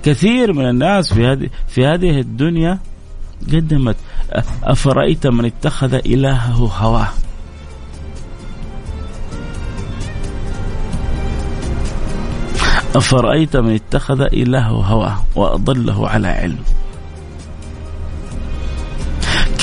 كثير 0.03 0.53
من 0.53 0.69
الناس 0.69 1.13
في 1.13 1.27
هذه 1.27 1.49
في 1.67 1.85
هذه 1.85 2.19
الدنيا 2.19 2.79
قدمت 3.53 3.95
أفرأيت 4.63 5.27
من 5.27 5.45
اتخذ 5.45 5.93
إلهه 5.93 6.71
هواه؟ 6.77 7.07
أفرأيت 12.95 13.57
من 13.57 13.75
اتخذ 13.75 14.21
إلهه 14.21 14.67
هواه 14.67 15.23
وأضله 15.35 16.09
على 16.09 16.27
علم؟ 16.27 16.74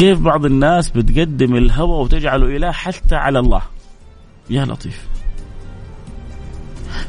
كيف 0.03 0.19
بعض 0.21 0.45
الناس 0.45 0.91
بتقدم 0.91 1.57
الهوى 1.57 2.05
وتجعله 2.05 2.57
إله 2.57 2.73
حتى 2.73 3.15
على 3.15 3.39
الله؟ 3.39 3.63
يا 4.51 4.65
لطيف. 4.65 5.07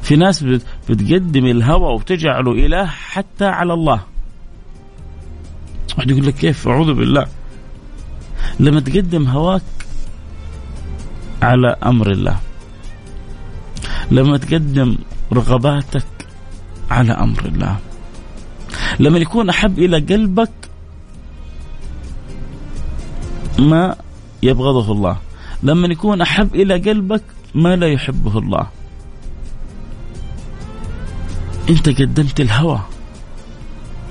في 0.01 0.15
ناس 0.15 0.43
بتقدم 0.89 1.45
الهوى 1.45 1.93
وتجعله 1.93 2.51
إله 2.51 2.86
حتى 2.86 3.45
على 3.45 3.73
الله. 3.73 4.03
واحد 5.97 6.12
يقول 6.12 6.25
لك 6.25 6.34
كيف؟ 6.34 6.67
أعوذ 6.67 6.93
بالله. 6.93 7.27
لما 8.60 8.79
تقدم 8.79 9.27
هواك 9.27 9.62
على 11.41 11.75
أمر 11.86 12.12
الله. 12.12 12.39
لما 14.12 14.38
تقدم 14.38 14.97
رغباتك 15.34 16.06
على 16.91 17.13
أمر 17.13 17.45
الله. 17.45 17.77
لما 18.99 19.17
يكون 19.17 19.49
أحب 19.49 19.79
إلى 19.79 19.99
قلبك 19.99 20.62
ما 23.63 23.95
يبغضه 24.43 24.91
الله 24.91 25.17
لما 25.63 25.88
يكون 25.88 26.21
أحب 26.21 26.56
إلى 26.56 26.73
قلبك 26.73 27.23
ما 27.56 27.76
لا 27.76 27.88
يحبه 27.88 28.38
الله 28.38 28.67
أنت 31.69 31.89
قدمت 31.89 32.39
الهوى 32.39 32.80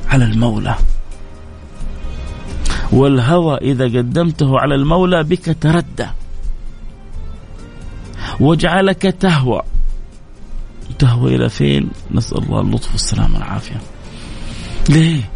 على 0.09 0.25
المولى 0.25 0.77
والهوى 2.93 3.57
إذا 3.57 3.85
قدمته 3.85 4.59
على 4.59 4.75
المولى 4.75 5.25
بك 5.25 5.57
تردى 5.61 6.07
وجعلك 8.41 9.03
تهوى 9.03 9.63
تهوى 10.99 11.35
إلى 11.35 11.49
فين؟ 11.49 11.91
نسأل 12.11 12.39
الله 12.39 12.61
اللطف 12.61 12.93
والسلامة 12.93 13.35
والعافية. 13.35 13.81
ليه؟ 14.89 15.31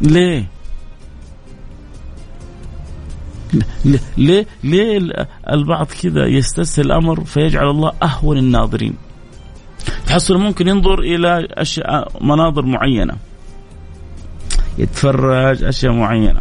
ليه؟ 0.00 0.46
ليه 4.16 4.46
ليه 4.64 4.98
البعض 5.50 5.86
كذا 5.86 6.26
يستسهل 6.26 6.86
الأمر 6.86 7.24
فيجعل 7.24 7.70
الله 7.70 7.92
أهون 8.02 8.38
الناظرين. 8.38 8.94
تحصل 10.06 10.36
ممكن 10.36 10.68
ينظر 10.68 10.98
إلى 10.98 11.48
اشياء 11.50 12.12
مناظر 12.20 12.62
معينة. 12.62 13.16
يتفرج 14.78 15.64
أشياء 15.64 15.92
معينة. 15.92 16.40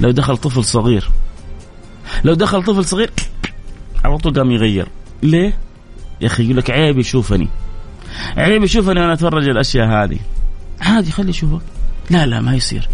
لو 0.00 0.10
دخل 0.10 0.36
طفل 0.36 0.64
صغير. 0.64 1.10
لو 2.24 2.34
دخل 2.34 2.62
طفل 2.62 2.84
صغير 2.84 3.10
على 4.04 4.18
طول 4.18 4.34
قام 4.34 4.50
يغير. 4.50 4.88
ليه؟ 5.22 5.58
يا 6.20 6.26
أخي 6.26 6.44
يقول 6.44 6.56
لك 6.56 6.70
عيب 6.70 6.98
يشوفني. 6.98 7.48
عيب 8.36 8.62
يشوفني 8.64 9.00
وأنا 9.00 9.12
أتفرج 9.12 9.48
الأشياء 9.48 9.86
هذه. 9.86 10.18
عادي 10.80 11.10
خلي 11.10 11.30
يشوفك. 11.30 11.62
لا 12.10 12.26
لا 12.26 12.40
ما 12.40 12.54
يصير. 12.54 12.88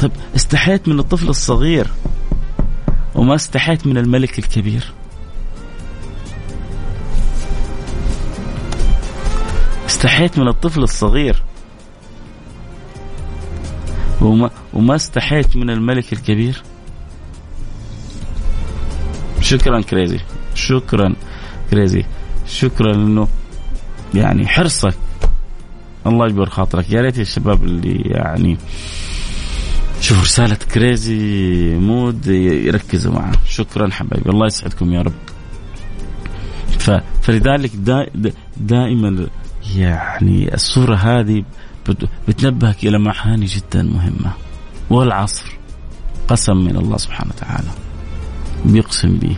طيب 0.00 0.12
استحيت 0.36 0.88
من 0.88 0.98
الطفل 0.98 1.28
الصغير 1.28 1.86
وما 3.14 3.34
استحيت 3.34 3.86
من 3.86 3.98
الملك 3.98 4.38
الكبير. 4.38 4.92
استحيت 9.86 10.38
من 10.38 10.48
الطفل 10.48 10.82
الصغير 10.82 11.42
وما 14.20 14.50
وما 14.74 14.96
استحيت 14.96 15.56
من 15.56 15.70
الملك 15.70 16.12
الكبير. 16.12 16.62
شكرا 19.40 19.80
Crazy. 19.80 20.20
شكرا 20.54 21.14
Crazy. 21.70 22.04
شكرا 22.46 22.94
انه 22.94 23.28
يعني 24.14 24.46
حرصك. 24.46 24.94
الله 26.06 26.26
يجبر 26.26 26.48
خاطرك. 26.48 26.90
يا 26.90 27.00
ريت 27.00 27.18
الشباب 27.18 27.64
اللي 27.64 28.02
يعني 28.04 28.58
شوفوا 30.00 30.22
رسالة 30.22 30.54
Crazy 30.54 31.74
Mood 31.74 32.26
يركزوا 32.26 33.14
معه. 33.14 33.32
شكرا 33.46 33.90
حبايبي. 33.90 34.30
الله 34.30 34.46
يسعدكم 34.46 34.92
يا 34.92 35.02
رب. 35.02 35.12
فلذلك 37.22 37.72
دائما 38.56 39.26
يعني 39.76 40.54
الصورة 40.54 40.94
هذه 40.94 41.44
بتنبهك 42.28 42.84
إلى 42.84 42.98
معاني 42.98 43.46
جدا 43.46 43.82
مهمة. 43.82 44.32
والعصر 44.90 45.58
قسم 46.28 46.56
من 46.56 46.76
الله 46.76 46.96
سبحانه 46.96 47.32
وتعالى 47.36 47.70
بيقسم 48.64 49.18
به. 49.18 49.36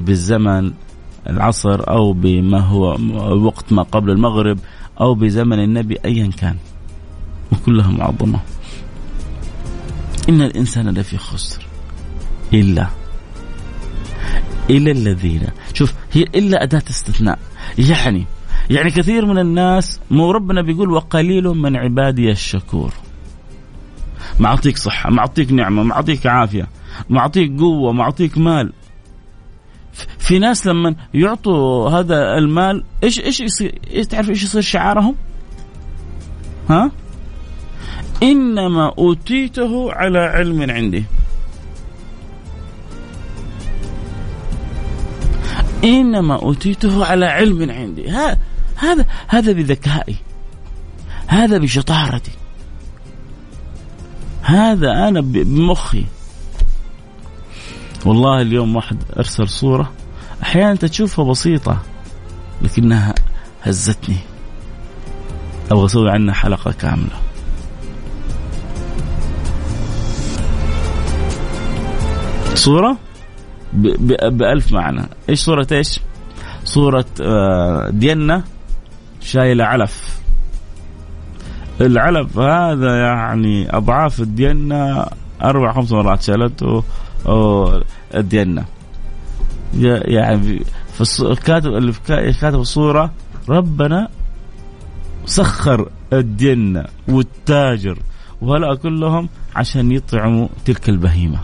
بالزمن 0.00 0.72
العصر 1.26 1.88
أو 1.88 2.12
بما 2.12 2.60
هو 2.60 2.98
وقت 3.46 3.72
ما 3.72 3.82
قبل 3.82 4.10
المغرب 4.10 4.58
أو 5.00 5.14
بزمن 5.14 5.64
النبي 5.64 5.98
أيا 6.04 6.30
كان. 6.30 6.56
وكلها 7.52 7.90
معظمة 7.90 8.40
إن 10.28 10.42
الإنسان 10.42 10.88
لفي 10.88 11.18
خسر. 11.18 11.66
إلا. 12.52 12.88
إلا 14.70 14.90
الذين. 14.90 15.46
شوف 15.74 15.94
هي 16.12 16.22
إلا 16.22 16.62
أداة 16.62 16.82
استثناء. 16.90 17.38
يعني 17.78 18.26
يعني 18.70 18.90
كثير 18.90 19.26
من 19.26 19.38
الناس 19.38 20.00
مو 20.10 20.30
ربنا 20.30 20.62
بيقول 20.62 20.90
وقليل 20.90 21.44
من 21.44 21.76
عبادي 21.76 22.30
الشكور. 22.30 22.92
معطيك 24.40 24.76
صحة 24.76 25.10
معطيك 25.10 25.52
نعمة 25.52 25.82
معطيك 25.82 26.26
عافية 26.26 26.68
معطيك 27.10 27.60
قوة 27.60 27.92
معطيك 27.92 28.38
مال. 28.38 28.72
في 30.18 30.38
ناس 30.38 30.66
لما 30.66 30.94
يعطوا 31.14 31.90
هذا 31.90 32.38
المال 32.38 32.84
إيش 33.02 33.20
إيش 33.20 33.40
يصير؟ 33.40 33.78
تعرف 34.10 34.30
إيش 34.30 34.42
يصير 34.42 34.60
شعارهم؟ 34.60 35.14
ها؟ 36.70 36.90
إنما 38.22 38.94
أوتيته 38.98 39.92
على 39.92 40.18
علم 40.18 40.70
عندي. 40.70 41.04
إنما 45.84 46.34
أوتيته 46.34 47.06
على 47.06 47.26
علم 47.26 47.70
عندي، 47.70 48.10
هذا 48.10 48.38
هذا 48.76 49.06
هذا 49.28 49.52
بذكائي. 49.52 50.16
هذا 51.26 51.58
بشطارتي. 51.58 52.32
هذا 54.42 55.08
أنا 55.08 55.20
بمخي. 55.20 56.04
والله 58.06 58.40
اليوم 58.40 58.76
واحد 58.76 58.96
أرسل 59.16 59.48
صورة 59.48 59.92
أحيانا 60.42 60.74
تشوفها 60.74 61.24
بسيطة 61.24 61.82
لكنها 62.62 63.14
هزتني 63.62 64.16
أبغى 65.70 65.84
أسوي 65.84 66.10
عنها 66.10 66.34
حلقة 66.34 66.72
كاملة 66.72 67.21
صورة؟ 72.54 72.96
بألف 73.72 74.72
معنى. 74.72 75.02
إيش 75.28 75.40
صورة 75.40 75.66
إيش؟ 75.72 76.00
صورة 76.64 77.04
آه، 77.22 77.90
دينا 77.90 78.42
شايلة 79.20 79.64
علف. 79.64 80.22
العلف 81.80 82.38
هذا 82.38 82.96
يعني 82.96 83.76
أضعاف 83.76 84.20
الدينا 84.20 85.10
أربع 85.42 85.72
خمس 85.72 85.92
مرات 85.92 86.22
شالته 86.22 86.84
الدينا 88.14 88.64
يعني 89.74 90.62
الكاتب 91.20 91.66
اللي 91.66 91.92
كاتب 92.40 92.60
الصورة 92.60 93.10
ربنا 93.48 94.08
سخر 95.26 95.88
الدينا 96.12 96.88
والتاجر 97.08 97.98
وهؤلاء 98.42 98.74
كلهم 98.74 99.28
عشان 99.56 99.92
يطعموا 99.92 100.48
تلك 100.64 100.88
البهيمة. 100.88 101.38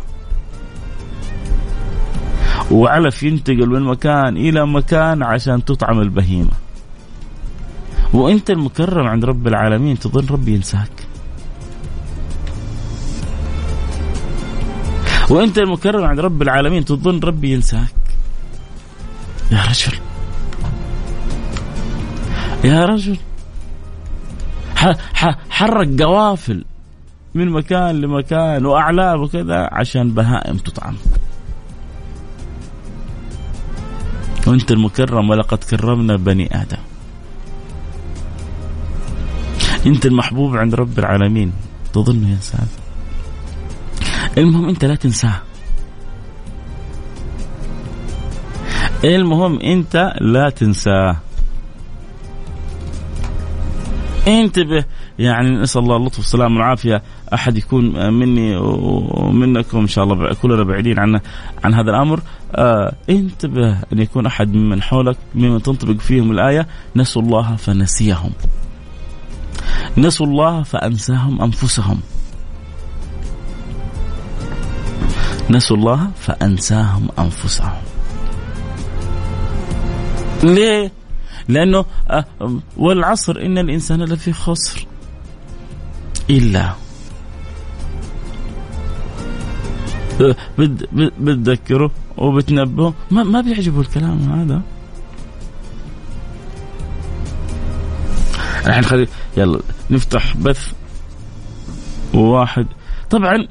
وعلف 2.71 3.23
ينتقل 3.23 3.67
من 3.67 3.83
مكان 3.83 4.37
إلى 4.37 4.67
مكان 4.67 5.23
عشان 5.23 5.65
تطعم 5.65 6.01
البهيمة. 6.01 6.53
وأنت 8.13 8.51
المكرم 8.51 9.07
عند 9.07 9.25
رب 9.25 9.47
العالمين 9.47 9.99
تظن 9.99 10.27
ربي 10.27 10.55
ينساك. 10.55 10.91
وأنت 15.31 15.59
المكرم 15.59 16.05
عند 16.05 16.21
رب 16.21 16.43
العالمين 16.43 16.85
تظن 16.85 17.21
ربي 17.21 17.53
ينساك. 17.53 17.95
يا 19.53 19.63
رجل. 19.65 19.99
يا 22.65 22.85
رجل. 22.85 23.17
حرك 25.51 26.03
قوافل 26.03 26.65
من 27.35 27.49
مكان 27.51 28.01
لمكان 28.01 28.67
واعلام 28.67 29.23
وكذا 29.23 29.69
عشان 29.73 30.11
بهائم 30.11 30.57
تطعم 30.57 30.95
وانت 34.49 34.73
المكرم 34.73 35.31
ولقد 35.31 35.59
كرمنا 35.59 36.17
بني 36.17 36.63
آدم. 36.63 36.79
أنت 39.87 40.07
المحبوب 40.07 40.57
عند 40.57 40.75
رب 40.75 40.99
العالمين. 40.99 41.53
تظن 41.93 42.29
ينسى 42.29 42.59
المهم 44.39 44.69
أنت 44.69 44.85
لا 44.85 44.95
تنساه. 44.95 45.41
المهم 49.05 49.61
أنت 49.61 50.13
لا 50.21 50.51
تنساه. 50.51 51.17
انتبه 54.29 54.85
يعني 55.19 55.51
نسأل 55.51 55.83
الله 55.83 55.97
اللطف 55.97 56.19
والسلام 56.19 56.57
والعافية. 56.57 57.03
أحد 57.35 57.57
يكون 57.57 58.13
مني 58.15 58.57
ومنكم 58.57 59.79
إن 59.79 59.87
شاء 59.87 60.05
الله 60.05 60.35
كلنا 60.35 60.63
بعيدين 60.63 60.99
عن 60.99 61.21
عن 61.65 61.75
هذا 61.75 61.91
الأمر. 61.91 62.21
آه 62.55 62.95
انتبه 63.11 63.71
أن 63.93 63.99
يكون 63.99 64.27
أحد 64.27 64.55
ممن 64.55 64.83
حولك 64.83 65.17
ممن 65.35 65.63
تنطبق 65.63 66.01
فيهم 66.01 66.31
الآية 66.31 66.67
نسوا 66.97 67.23
الله 67.23 67.57
فنسيهم. 67.57 68.31
نسوا 69.99 70.27
الله 70.27 70.63
فأنساهم 70.63 71.43
أنفسهم. 71.43 72.01
نسوا 75.51 75.77
الله 75.77 76.11
فأنساهم 76.21 77.09
أنفسهم. 77.19 77.73
ليه؟ 80.43 80.93
لأنه 81.49 81.85
آه، 82.11 82.25
والعصر 82.77 83.37
إن 83.37 83.59
الإنسان 83.59 84.03
لفي 84.03 84.33
خسر 84.33 84.87
إلا 86.31 86.73
بتذكره 91.21 91.91
وبتنبهه. 92.17 92.95
ما, 93.11 93.23
ما 93.23 93.41
بيعجبه 93.41 93.81
الكلام 93.81 94.19
هذا. 94.19 94.63
الحين 98.67 98.85
خلي 98.85 99.09
يلا 99.37 99.61
نفتح 99.91 100.37
بث 100.37 100.73
وواحد 102.15 102.67
طبعا 103.11 103.47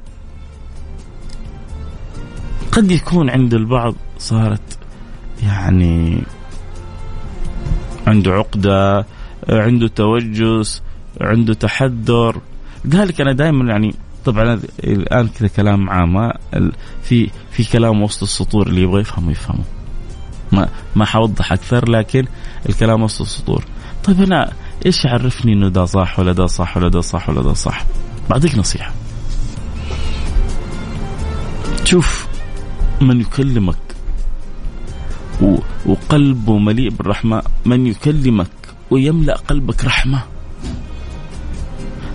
قد 2.72 2.92
يكون 2.92 3.30
عند 3.30 3.54
البعض 3.54 3.96
صارت 4.20 4.80
يعني 5.44 6.22
عنده 8.08 8.32
عقدة 8.32 9.06
عنده 9.50 9.88
توجس 9.88 10.82
عنده 11.22 11.54
تحذر. 11.54 12.42
لذلك 12.86 13.22
أنا 13.22 13.34
دائما 13.34 13.72
يعني 13.72 13.96
طبعا 14.28 14.60
الآن 14.84 15.28
كذا 15.28 15.48
كلام 15.48 15.90
عام 15.90 16.32
في 17.04 17.30
في 17.52 17.64
كلام 17.64 18.02
وسط 18.02 18.24
السطور 18.24 18.68
اللي 18.68 18.82
يبغى 18.82 19.02
يفهمه 19.02 19.32
يفهمه. 19.32 19.64
ما 20.52 20.70
ما 20.96 21.06
حوضح 21.06 21.52
أكثر 21.52 21.90
لكن 21.90 22.26
الكلام 22.70 23.04
وسط 23.04 23.22
السطور. 23.22 23.64
طيب 24.04 24.22
أنا 24.22 24.54
إيش 24.86 25.06
يعرفني 25.06 25.54
إنه 25.54 25.70
ده 25.70 25.86
صح 25.86 26.20
ولا 26.20 26.32
ده 26.32 26.48
صح 26.48 26.78
ولا 26.78 26.90
ده 26.90 27.02
صح 27.02 27.30
ولا 27.30 27.42
ده 27.42 27.54
صح؟ 27.54 27.86
بعطيك 28.30 28.58
نصيحة. 28.58 28.92
شوف 31.84 32.28
من 33.02 33.22
يكلمك 33.22 33.78
وقلبه 35.86 36.58
مليء 36.58 36.90
بالرحمة 36.90 37.44
من 37.66 37.88
يكلمك 37.88 38.48
ويملأ 38.92 39.36
قلبك 39.36 39.86
رحمة. 39.86 40.22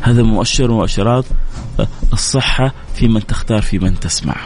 هذا 0.00 0.22
مؤشر 0.22 0.70
مؤشرات 0.70 1.24
الصحة 2.12 2.72
في 2.94 3.08
من 3.08 3.26
تختار 3.26 3.62
في 3.62 3.78
من 3.78 4.00
تسمع. 4.00 4.36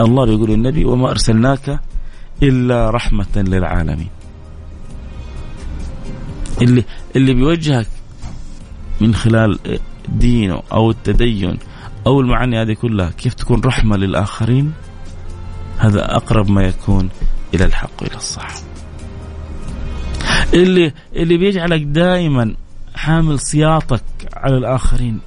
الله 0.00 0.24
بيقول 0.24 0.50
النبي 0.50 0.84
وما 0.84 1.10
أرسلناك 1.10 1.80
إلا 2.42 2.90
رحمة 2.90 3.26
للعالمين. 3.36 4.10
اللي 6.62 6.84
اللي 7.16 7.34
بيوجهك 7.34 7.86
من 9.00 9.14
خلال 9.14 9.58
دينه 10.08 10.62
أو 10.72 10.90
التدين 10.90 11.58
أو 12.06 12.20
المعاني 12.20 12.62
هذه 12.62 12.72
كلها 12.72 13.10
كيف 13.10 13.34
تكون 13.34 13.60
رحمة 13.60 13.96
للآخرين؟ 13.96 14.72
هذا 15.78 16.16
أقرب 16.16 16.50
ما 16.50 16.62
يكون 16.62 17.08
إلى 17.54 17.64
الحق 17.64 18.02
وإلى 18.02 18.16
الصح 18.16 18.54
اللي 20.54 20.92
اللي 21.16 21.36
بيجعلك 21.36 21.82
دائما 21.82 22.54
حامل 22.96 23.40
سياطك 23.40 24.02
على 24.36 24.56
الآخرين 24.56 25.20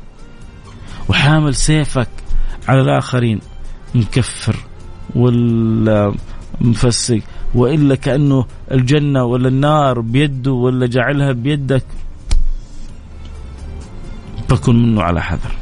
وحامل 1.09 1.55
سيفك 1.55 2.09
على 2.67 2.81
الآخرين. 2.81 3.39
مكفر 3.95 4.55
ولا 5.15 6.13
مفسق 6.61 7.21
وإلا 7.55 7.95
كأنه 7.95 8.45
الجنة 8.71 9.23
ولا 9.23 9.47
النار 9.47 9.99
بيده 9.99 10.51
ولا 10.51 10.87
جعلها 10.87 11.31
بيدك. 11.31 11.83
فكن 14.49 14.75
منه 14.75 15.01
على 15.03 15.21
حذر. 15.21 15.55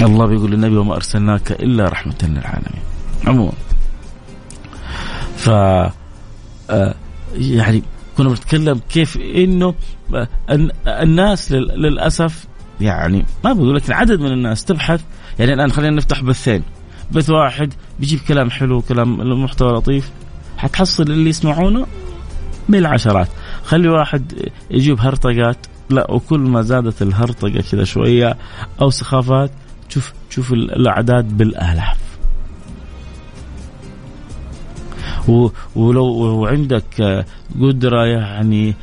الله 0.00 0.26
بيقول 0.26 0.50
للنبي 0.50 0.76
وما 0.76 0.94
أرسلناك 0.96 1.52
إلا 1.52 1.88
رحمة 1.88 2.18
للعالمين. 2.22 2.82
عموما. 3.26 3.52
ف 5.36 5.50
يعني 7.34 7.82
كنا 8.16 8.28
بنتكلم 8.28 8.80
كيف 8.88 9.16
إنه 9.16 9.74
آه، 10.14 10.28
الناس 10.86 11.52
للأسف 11.52 12.46
يعني 12.80 13.24
ما 13.44 13.52
بقول 13.52 13.74
لك 13.74 13.90
عدد 13.90 14.20
من 14.20 14.32
الناس 14.32 14.64
تبحث. 14.64 15.00
يعني 15.38 15.52
الآن 15.52 15.72
خلينا 15.72 15.96
نفتح 15.96 16.22
بثين. 16.22 16.62
بث 17.12 17.30
واحد 17.30 17.74
بيجيب 18.00 18.20
كلام 18.28 18.50
حلو 18.50 18.82
كلام 18.82 19.42
محتوى 19.42 19.72
لطيف. 19.72 20.10
حتحصل 20.56 21.02
اللي 21.02 21.30
يسمعونه 21.30 21.86
بالعشرات. 22.68 23.28
خلي 23.64 23.88
واحد 23.88 24.50
يجيب 24.70 25.00
هرطقات. 25.00 25.56
لا 25.90 26.10
وكل 26.10 26.40
ما 26.40 26.62
زادت 26.62 27.02
الهرطقة 27.02 27.62
كذا 27.70 27.84
شوية 27.84 28.36
أو 28.80 28.90
سخافات 28.90 29.50
شوف 29.88 30.12
شوف 30.30 30.52
الأعداد 30.52 31.36
بالالاف 31.36 32.05
ولو 35.76 36.46
عندك 36.46 37.24
قدرة 37.60 38.06
يعني 38.06 38.74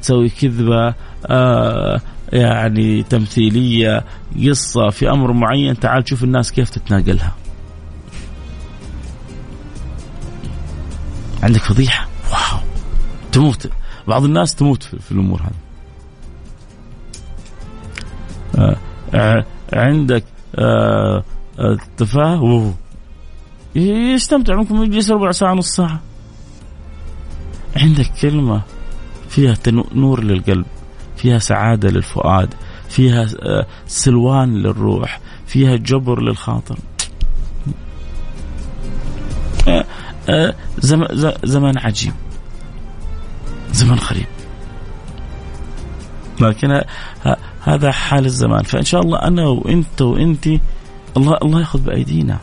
تسوي 0.00 0.28
كذبة 0.28 0.94
آه، 1.26 2.00
يعني 2.32 3.02
تمثيلية 3.02 4.04
قصة 4.48 4.90
في 4.90 5.10
أمر 5.10 5.32
معين 5.32 5.80
تعال 5.80 6.08
شوف 6.08 6.24
الناس 6.24 6.52
كيف 6.52 6.70
تتناقلها. 6.70 7.34
عندك 11.42 11.60
فضيحة؟ 11.60 12.08
واو. 12.30 12.60
تموت. 13.32 13.70
بعض 14.08 14.24
الناس 14.24 14.54
تموت 14.54 14.82
في, 14.82 15.12
الأمور 15.12 15.42
هذه. 15.42 15.52
آه, 18.58 18.76
آه، 19.14 19.44
عندك 19.72 20.24
آه 20.58 21.24
آه 21.58 21.78
تفاهة؟ 21.96 22.74
يستمتع 23.74 24.56
ممكن 24.56 24.76
يجلس 24.76 25.10
ربع 25.10 25.30
ساعة 25.30 25.54
نص 25.54 25.76
ساعة. 25.76 26.00
عندك 27.76 28.10
كلمة 28.20 28.62
فيها 29.28 29.56
نور 29.92 30.24
للقلب 30.24 30.66
فيها 31.16 31.38
سعادة 31.38 31.88
للفؤاد 31.88 32.54
فيها 32.88 33.26
آه، 33.42 33.66
سلوان 33.86 34.54
للروح 34.54 35.20
فيها 35.46 35.76
جبر 35.76 36.22
للخاطر. 36.22 36.78
آه، 39.68 39.84
آه، 40.28 40.54
زمان 41.44 41.78
عجيب 41.78 42.12
زمان 43.72 43.98
غريب 43.98 44.26
لكن 46.40 46.82
هذا 47.60 47.92
حال 47.92 48.24
الزمان. 48.26 48.62
فإن 48.62 48.84
شاء 48.84 49.00
الله 49.00 49.18
أنا 49.18 49.48
وإنت 49.48 50.02
وانت 50.02 50.46
الله 51.16 51.38
الله 51.42 51.60
يأخذ 51.60 51.80
بأيدينا. 51.80 52.38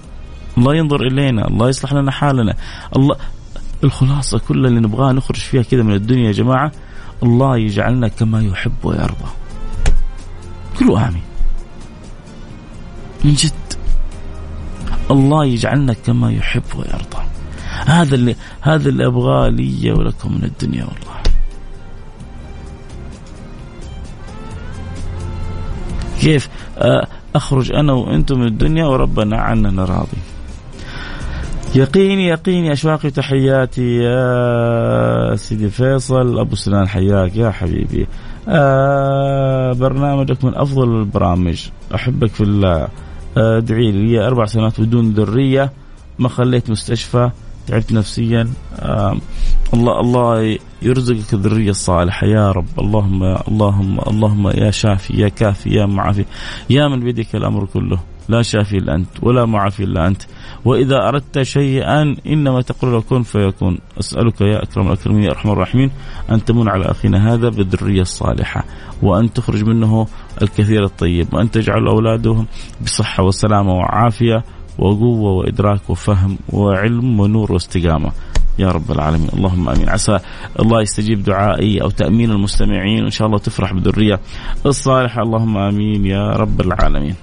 الله 0.58 0.76
ينظر 0.76 1.02
إلينا 1.02 1.48
الله 1.48 1.70
يصلح 1.70 1.94
لنا 1.94 2.12
حالنا. 2.12 2.56
الله 2.96 3.16
الخلاصة 3.84 4.40
كلها 4.40 4.70
اللي 4.70 4.80
نبغاها 4.80 5.14
نخرج 5.14 5.38
فيها 5.38 5.62
كذا 5.62 5.84
من 5.84 5.94
الدنيا 5.94 6.28
يا 6.28 6.32
جماعة 6.32 6.72
الله 7.24 7.58
يجعلنا 7.58 8.08
كما 8.08 8.42
يحب 8.42 8.74
ويرضى. 8.84 9.32
كلوا 10.80 11.08
آمين. 11.08 11.24
من 13.24 13.34
جد. 13.34 13.52
الله 15.12 15.46
يجعلنا 15.46 15.94
كما 15.94 16.32
يحب 16.32 16.64
ويرضى. 16.76 17.24
هذا 17.86 18.16
اللي 18.16 18.36
هذا 18.62 18.90
اللي 18.90 19.06
أبغاه 19.06 19.50
لي 19.50 19.92
ولكم 19.92 20.34
من 20.34 20.44
الدنيا 20.44 20.84
والله. 20.86 21.22
كيف؟ 26.22 26.50
آه، 26.78 27.08
أخرج 27.36 27.72
أنا 27.72 27.94
وأنتم 27.94 28.40
من 28.40 28.48
الدنيا 28.48 28.86
وربنا 28.86 29.38
عننا 29.38 29.86
راضي. 29.86 30.35
يقيني 31.76 32.28
يقيني 32.28 32.72
أشواقي 32.72 33.10
تحياتي 33.10 33.96
يا 33.96 35.36
سيدي 35.36 35.70
فيصل 35.70 36.40
أبو 36.40 36.56
سنان 36.56 36.88
حياك 36.88 37.36
يا 37.36 37.52
حبيبي. 37.52 38.08
آه 38.50 39.74
برنامجك 39.74 40.46
من 40.46 40.56
أفضل 40.56 41.00
البرامج. 41.00 41.68
أحبك 41.96 42.30
في 42.30 42.42
الله. 42.42 42.88
آه، 43.38 43.58
ادعي 43.58 43.92
لي 43.92 44.28
أربع 44.28 44.46
سنوات 44.46 44.82
بدون 44.82 45.12
ذرية. 45.12 45.72
ما 46.20 46.30
خليت 46.30 46.70
مستشفى 46.70 47.30
تعبت 47.68 47.92
نفسيا. 47.92 48.50
آه 48.80 49.18
الله 49.74 50.00
الله 50.00 50.58
يرزقك 50.82 51.34
الذرية 51.34 51.70
الصالحة. 51.70 52.28
يا 52.28 52.52
رب 52.52 52.80
اللهم 52.80 53.24
اللهم 53.24 54.00
اللهم 54.08 54.48
يا 54.48 54.72
شافي 54.72 55.22
يا 55.22 55.30
كافي 55.30 55.70
يا 55.70 55.86
معافي. 55.86 56.26
يا 56.70 56.88
من 56.88 57.00
بيدك 57.00 57.36
الأمر 57.36 57.66
كله. 57.66 58.00
لا 58.30 58.42
شافي 58.42 58.78
إلا 58.78 58.96
أنت 58.96 59.08
ولا 59.22 59.46
معافي 59.46 59.84
إلا 59.84 60.08
أنت. 60.08 60.22
وإذا 60.66 61.08
أردت 61.08 61.42
شيئا 61.42 62.16
إنما 62.28 62.62
تقول 62.62 62.92
له 62.92 63.02
كن 63.02 63.24
فيكون. 63.24 63.78
أسألك 64.00 64.42
يا 64.42 64.64
أكرم 64.64 64.88
الأكرمين 64.88 65.24
يا 65.24 65.32
أرحم 65.32 65.50
الراحمين 65.50 65.92
أن 66.32 66.46
تمن 66.46 66.70
على 66.70 66.86
أخينا 66.86 67.34
هذا 67.34 67.50
بالذرية 67.50 68.02
الصالحة 68.02 68.64
وأن 69.02 69.34
تخرج 69.34 69.64
منه 69.64 70.08
الكثير 70.42 70.84
الطيب 70.84 71.34
وأن 71.34 71.52
تجعل 71.52 71.88
اولادهم 71.88 72.46
بصحة 72.82 73.24
وسلامة 73.24 73.74
وعافية 73.74 74.44
وقوة 74.80 75.32
وإدراك 75.32 75.90
وفهم 75.90 76.38
وعلم 76.50 77.20
ونور 77.20 77.52
واستقامة. 77.52 78.12
يا 78.60 78.68
رب 78.68 78.92
العالمين. 78.92 79.30
اللهم 79.34 79.70
آمين. 79.70 79.90
عسى 79.90 80.20
الله 80.60 80.82
يستجيب 80.82 81.24
دعائي 81.24 81.82
أو 81.82 81.90
تأمين 81.90 82.32
المستمعين 82.32 83.04
وإن 83.04 83.10
شاء 83.10 83.28
الله 83.28 83.38
تفرح 83.38 83.74
بالذرية 83.74 84.20
الصالحة. 84.66 85.22
اللهم 85.22 85.58
آمين 85.58 86.06
يا 86.06 86.30
رب 86.32 86.62
العالمين. 86.62 87.16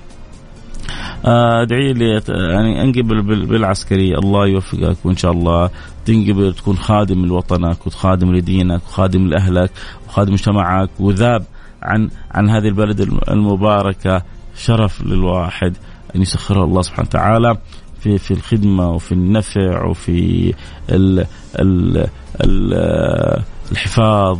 ادعي 1.25 1.93
لي 1.93 2.21
يعني 2.29 2.83
انقبل 2.83 3.23
بالعسكرية. 3.47 4.19
الله 4.19 4.47
يوفقك 4.47 4.97
وإن 5.05 5.17
شاء 5.17 5.33
الله 5.33 5.71
تنقبل 6.05 6.53
تكون 6.53 6.77
خادم 6.77 7.27
لوطنك 7.27 7.87
وخادم 7.87 8.35
لدينك 8.35 8.83
وخادم 8.87 9.27
لأهلك 9.27 9.71
وخادم 10.09 10.33
مجتمعك. 10.33 10.91
وذاب 11.01 11.45
عن 11.83 12.11
عن 12.31 12.51
هذه 12.51 12.69
البلد 12.69 13.01
المباركة. 13.29 14.23
شرف 14.57 15.03
للواحد 15.03 15.77
أن 16.17 16.23
يسخره 16.23 16.65
الله 16.65 16.83
سبحانه 16.83 17.09
وتعالى 17.09 17.57
في 18.01 18.19
في 18.19 18.31
الخدمة 18.31 18.91
وفي 18.91 19.13
النفع 19.13 19.85
وفي 19.85 20.55
ال 20.91 21.27
ال 21.59 22.07
ال 22.41 22.75
الحفاظ. 23.73 24.39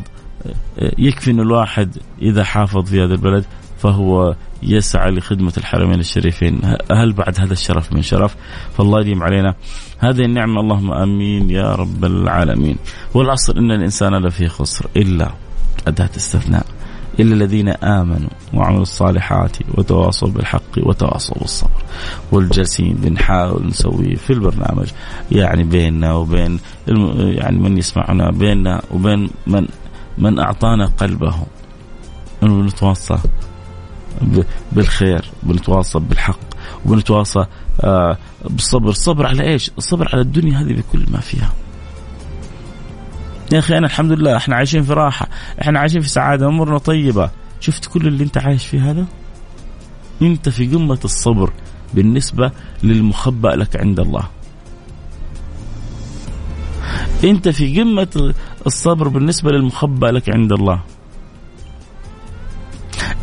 يكفي 0.99 1.31
إن 1.31 1.41
الواحد 1.41 1.97
إذا 2.23 2.45
حافظ 2.45 2.85
في 2.91 3.05
هذا 3.05 3.15
البلد 3.15 3.45
فهو 3.83 4.35
يسعى 4.63 5.11
لخدمة 5.11 5.53
الحرمين 5.59 6.01
الشريفين. 6.01 6.61
هل 6.93 7.13
بعد 7.13 7.41
هذا 7.41 7.53
الشرف 7.53 7.93
من 7.93 8.03
شرف؟ 8.03 8.37
فالله 8.79 9.01
يديم 9.01 9.23
علينا. 9.23 9.55
هذه 9.99 10.21
النعمة 10.21 10.61
اللهم 10.61 10.93
أمين 10.93 11.51
يا 11.51 11.75
رب 11.75 12.05
العالمين. 12.05 12.77
والأصل 13.15 13.59
إن 13.59 13.71
الإنسان 13.71 14.15
لفي 14.27 14.49
خسر 14.49 14.87
إلا 14.97 15.31
أداة 15.87 16.11
استثناء. 16.17 16.67
إلا 17.21 17.35
الذين 17.35 17.69
آمنوا 17.69 18.31
وعملوا 18.55 18.83
الصالحات 18.83 19.57
وتواصوا 19.79 20.29
بالحق 20.29 20.79
وتواصوا 20.79 21.39
بالصبر. 21.39 21.83
والجالسين 22.33 22.95
بنحاول 22.95 23.67
نسوي 23.67 24.17
في 24.17 24.33
البرنامج. 24.33 24.89
يعني 25.33 25.65
بيننا 25.65 26.13
وبين 26.13 26.59
يعني 27.19 27.59
من 27.59 27.79
يسمعنا 27.79 28.31
بيننا 28.31 28.83
وبين 28.91 29.31
من 29.47 29.67
من 30.19 30.39
أعطانا 30.39 30.87
قلبه. 30.87 31.35
نتواصى 32.43 33.19
بالخير 34.73 35.25
بنتواصى 35.43 35.99
بالحق 35.99 36.41
وبنتواصى 36.87 37.47
آه، 37.81 38.19
بالصبر. 38.51 38.89
الصبر 38.89 39.27
على 39.27 39.43
إيش؟ 39.43 39.71
الصبر 39.79 40.09
على 40.13 40.21
الدنيا 40.23 40.59
هذه 40.59 40.73
بكل 40.73 41.05
ما 41.11 41.21
فيها. 41.21 41.53
يا 43.53 43.59
أخي 43.59 43.79
أنا 43.79 43.87
الحمد 43.87 44.13
لله 44.13 44.37
إحنا 44.37 44.57
عايشين 44.57 44.83
في 44.83 44.93
راحة 44.93 45.29
إحنا 45.63 45.81
عايشين 45.81 46.01
في 46.01 46.09
سعادة 46.09 46.47
أمورنا 46.47 46.79
طيبة. 46.79 47.31
شفت 47.61 47.87
كل 47.87 48.07
اللي 48.07 48.25
أنت 48.25 48.39
عايش 48.39 48.67
فيه 48.67 48.91
هذا؟ 48.91 49.07
أنت 50.23 50.49
في 50.49 50.67
قمة 50.67 50.99
الصبر 51.05 51.53
بالنسبة 51.95 52.51
للمخبأ 52.83 53.49
لك 53.49 53.77
عند 53.77 54.01
الله. 54.01 54.25
أنت 57.25 57.49
في 57.49 57.81
قمة 57.81 58.35
الصبر 58.67 59.09
بالنسبة 59.09 59.51
للمخبأ 59.51 60.07
لك 60.07 60.31
عند 60.31 60.53
الله. 60.53 60.81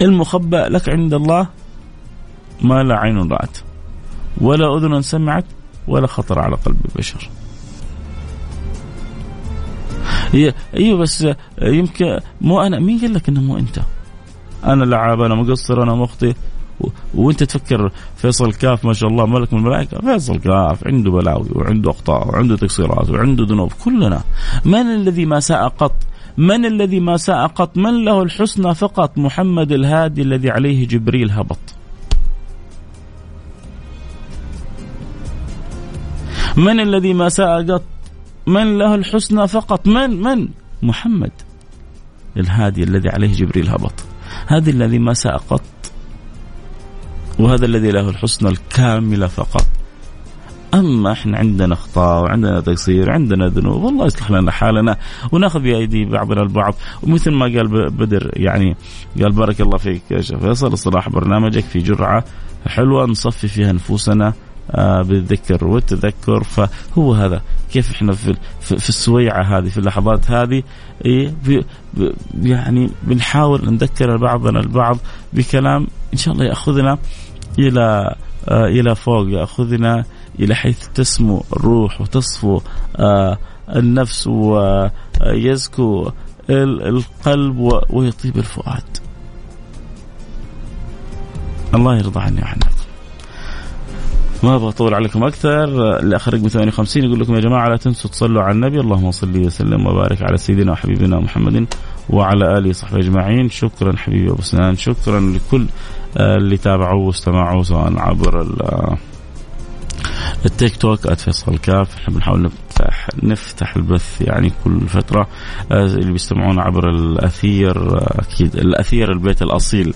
المخبأ 0.02 0.70
لك 0.70 0.90
عند 0.90 1.14
الله 1.14 1.48
ما 2.62 2.84
لا 2.84 2.96
عين 3.00 3.32
رأت 3.32 3.58
ولا 4.42 4.78
أذن 4.78 5.02
سمعت 5.02 5.46
ولا 5.88 6.08
خطر 6.08 6.40
على 6.40 6.56
قلب 6.56 6.78
بشر 6.96 7.30
أيوه 10.74 11.00
بس 11.00 11.28
يمكن 11.62 12.20
مو 12.42 12.62
أنا 12.62 12.80
مين 12.80 13.00
قال 13.00 13.14
لك 13.14 13.30
إنه 13.30 13.42
مو 13.42 13.58
أنت؟ 13.58 13.80
أنا 14.66 14.84
لعاب 14.84 15.22
أنا 15.22 15.36
مقصر 15.36 15.84
أنا 15.84 15.96
مخطئ. 15.96 16.34
وأنت 17.16 17.44
تفكر 17.44 17.92
فيصل 18.16 18.54
كاف 18.54 18.86
ما 18.86 18.94
شاء 18.94 19.10
الله 19.10 19.26
ملك 19.26 19.54
من 19.54 19.60
الملائكة 19.60 20.02
فيصل 20.02 20.38
كاف 20.38 20.88
عنده 20.88 21.12
بلاوي 21.12 21.50
وعنده 21.56 21.92
أخطاء 21.92 22.28
وعنده 22.28 22.58
تقصيرات 22.58 23.10
وعنده 23.10 23.46
ذنوب 23.46 23.72
كلنا 23.84 24.24
من 24.66 24.76
الذي 24.76 25.26
ما 25.26 25.40
ساء 25.40 25.68
قط 25.68 25.96
من 26.40 26.66
الذي 26.66 27.00
ما 27.00 27.18
ساء 27.18 27.48
قط؟ 27.48 27.78
من 27.78 28.06
له 28.06 28.24
الحسنى 28.24 28.76
فقط؟ 28.76 29.18
محمد 29.18 29.72
الهادي 29.72 30.22
الذي 30.22 30.50
عليه 30.50 30.88
جبريل 30.88 31.32
هبط. 31.32 31.60
من 36.58 36.80
الذي 36.80 37.14
ما 37.14 37.30
ساء 37.30 37.72
قط؟ 37.72 37.84
من 38.48 38.78
له 38.78 38.96
الحسنى 38.96 39.48
فقط؟ 39.48 39.88
من؟ 39.88 40.22
من؟ 40.22 40.48
محمد 40.82 41.32
الهادي 42.38 42.84
الذي 42.84 43.10
عليه 43.10 43.34
جبريل 43.34 43.70
هبط. 43.70 43.94
هذا 44.48 44.70
الذي 44.70 45.00
ما 45.00 45.14
ساء 45.14 45.38
قط 45.38 45.62
وهذا 47.40 47.66
الذي 47.66 47.92
له 47.92 48.10
الحسنى 48.10 48.50
الكاملة 48.50 49.28
فقط. 49.28 49.66
أما 50.74 51.12
إحنا 51.12 51.38
عندنا 51.38 51.74
اخطاء 51.74 52.24
وعندنا 52.24 52.62
تقصير 52.62 53.10
وعندنا 53.10 53.48
ذنوب 53.48 53.84
والله 53.84 54.06
يصلح 54.06 54.32
لنا 54.32 54.52
حالنا 54.52 54.98
وناخذ 55.32 55.60
بأيدي 55.60 56.06
بعضنا 56.06 56.42
البعض. 56.42 56.76
ومثل 57.04 57.32
ما 57.32 57.46
قال 57.46 57.90
بدر 57.90 58.32
يعني 58.34 58.76
قال 59.22 59.32
بارك 59.32 59.62
الله 59.62 59.78
فيك 59.78 60.02
يا 60.12 60.22
شيخ 60.22 60.40
فيصل 60.40 60.74
الصراحه 60.74 61.12
برنامجك 61.12 61.64
في 61.64 61.80
جرعة 61.80 62.24
حلوة 62.68 63.06
نصفي 63.06 63.48
فيها 63.48 63.72
نفوسنا 63.72 64.34
آه 64.72 65.02
بالذكر 65.02 65.68
والتذكر. 65.68 66.44
فهو 66.44 67.14
هذا 67.14 67.42
كيف 67.74 67.92
إحنا 67.92 68.14
في 68.14 68.36
في 68.62 68.90
السويعة 68.90 69.42
هذه 69.42 69.68
في 69.70 69.78
اللحظات 69.78 70.32
هذه 70.32 70.64
إيه 71.06 71.34
يعني 72.42 72.90
بنحاول 73.04 73.66
نذكر 73.74 74.18
بعضنا 74.18 74.60
البعض 74.60 74.98
بكلام 75.34 75.88
إن 76.14 76.18
شاء 76.18 76.34
الله 76.34 76.46
يأخذنا 76.46 76.98
إلى 77.60 78.16
آه 78.50 78.66
إلى 78.68 78.96
فوق 78.96 79.28
يأخذنا 79.30 80.06
إلى 80.40 80.56
حيث 80.56 80.88
تسمو 80.88 81.44
الروح 81.54 82.02
وتصفو 82.02 82.62
آه 82.96 83.38
النفس 83.76 84.28
ويزكو 84.28 86.12
القلب 86.50 87.82
ويطيب 87.90 88.38
الفؤاد. 88.38 88.98
الله 91.76 91.98
يرضى 91.98 92.20
عني 92.20 92.42
وعنكم. 92.42 92.70
ما 94.44 94.56
أبغى 94.56 94.70
أطول 94.70 94.94
عليكم 94.94 95.24
أكثر 95.24 95.64
الاخ 96.00 96.30
رقم 96.30 96.48
58 96.48 97.04
يقول 97.04 97.20
لكم 97.20 97.36
يا 97.36 97.40
جماعة 97.40 97.70
لا 97.70 97.78
تنسوا 97.78 98.10
تصلوا 98.10 98.42
على 98.42 98.52
النبي 98.52 98.80
اللهم 98.80 99.12
صل 99.12 99.46
وسلم 99.46 99.88
وبارك 99.88 100.22
على 100.22 100.38
سيدنا 100.38 100.72
وحبيبنا 100.72 101.20
محمد 101.20 101.74
وعلى 102.10 102.58
آله 102.58 102.70
وصحبه 102.70 103.00
أجمعين 103.00 103.50
شكرا 103.50 103.98
حبيبي 103.98 104.32
أبو 104.32 104.42
سنان 104.42 104.76
شكرا 104.76 105.20
لكل 105.20 105.66
اللي 106.18 106.58
تابعوا 106.58 107.08
واستمعوا 107.08 107.64
سواء 107.64 107.94
عبر 107.98 108.42
التيك 110.46 110.76
توك 110.76 111.14
@فيصل 111.14 111.58
كاف. 111.58 111.96
إحنا 111.96 112.14
بنحاول 112.14 112.42
نفتح 112.42 113.08
نفتح 113.24 113.76
البث 113.76 114.22
يعني 114.22 114.52
كل 114.64 114.80
فترة. 114.88 115.28
آه، 115.72 115.86
اللي 115.86 116.12
بيستمعون 116.12 116.60
عبر 116.60 116.90
الأثير 116.90 117.96
آه، 117.96 118.22
أكيد 118.22 118.56
الأثير 118.56 119.12
البيت 119.12 119.42
الأصيل 119.42 119.94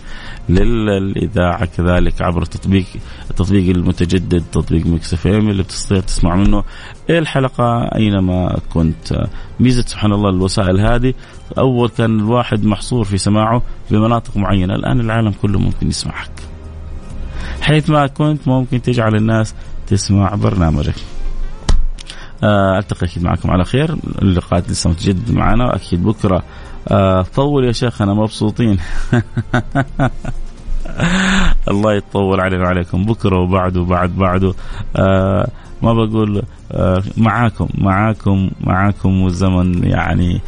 للإذاعة 0.50 1.66
كذلك 1.66 2.22
عبر 2.22 2.42
التطبيق 2.42 2.86
التطبيق 3.30 3.76
المتجدد 3.76 4.44
تطبيق 4.52 4.86
Mix 4.86 5.14
FM 5.14 5.50
اللي 5.50 5.64
بتستطيع 5.64 6.00
تسمع 6.00 6.36
منه 6.36 6.64
الحلقة 7.10 7.90
أينما 7.96 8.60
كنت. 8.74 9.28
ميزة 9.60 9.82
سبحان 9.82 10.14
الله 10.14 10.30
الوسائل 10.30 10.80
هذه. 10.80 11.14
أول 11.58 11.90
كان 11.90 12.20
الواحد 12.20 12.66
محصور 12.66 13.04
في 13.04 13.18
سماعه 13.18 13.62
بمناطق 13.92 14.38
معينة. 14.38 14.76
الآن 14.76 15.00
العالم 15.00 15.32
كله 15.42 15.60
ممكن 15.60 15.88
يسمعك. 15.88 16.32
حيث 17.62 17.90
ما 17.90 18.08
كنت 18.08 18.48
ممكن 18.48 18.82
تجعل 18.82 19.16
الناس 19.16 19.56
تسمع 19.88 20.36
برنامجك. 20.36 20.96
آه، 22.44 22.78
ألتقي 22.78 23.06
أكيد 23.06 23.24
معكم 23.24 23.52
على 23.52 23.64
خير. 23.66 23.96
اللقاءات 24.22 24.70
لسه 24.70 24.90
متجدد 24.90 25.32
معنا 25.32 25.76
أكيد 25.76 26.04
بكرة. 26.04 26.44
آه، 26.88 27.22
طول 27.36 27.66
يا 27.66 27.72
شيخ 27.72 28.02
أنا 28.02 28.14
مبسوطين. 28.14 28.78
الله 31.72 31.94
يطول 31.94 32.42
علينا 32.42 32.64
وعليكم. 32.64 33.06
بكرة 33.06 33.40
وبعده 33.40 33.82
وبعد 33.82 34.10
بعده. 34.10 34.54
آه 34.96 35.48
ما 35.82 35.94
بقول 35.94 36.44
معاكم 37.18 37.68
معاكم 37.78 38.50
معاكم 38.62 39.22
والزمن 39.22 39.84
يعني 39.84 40.42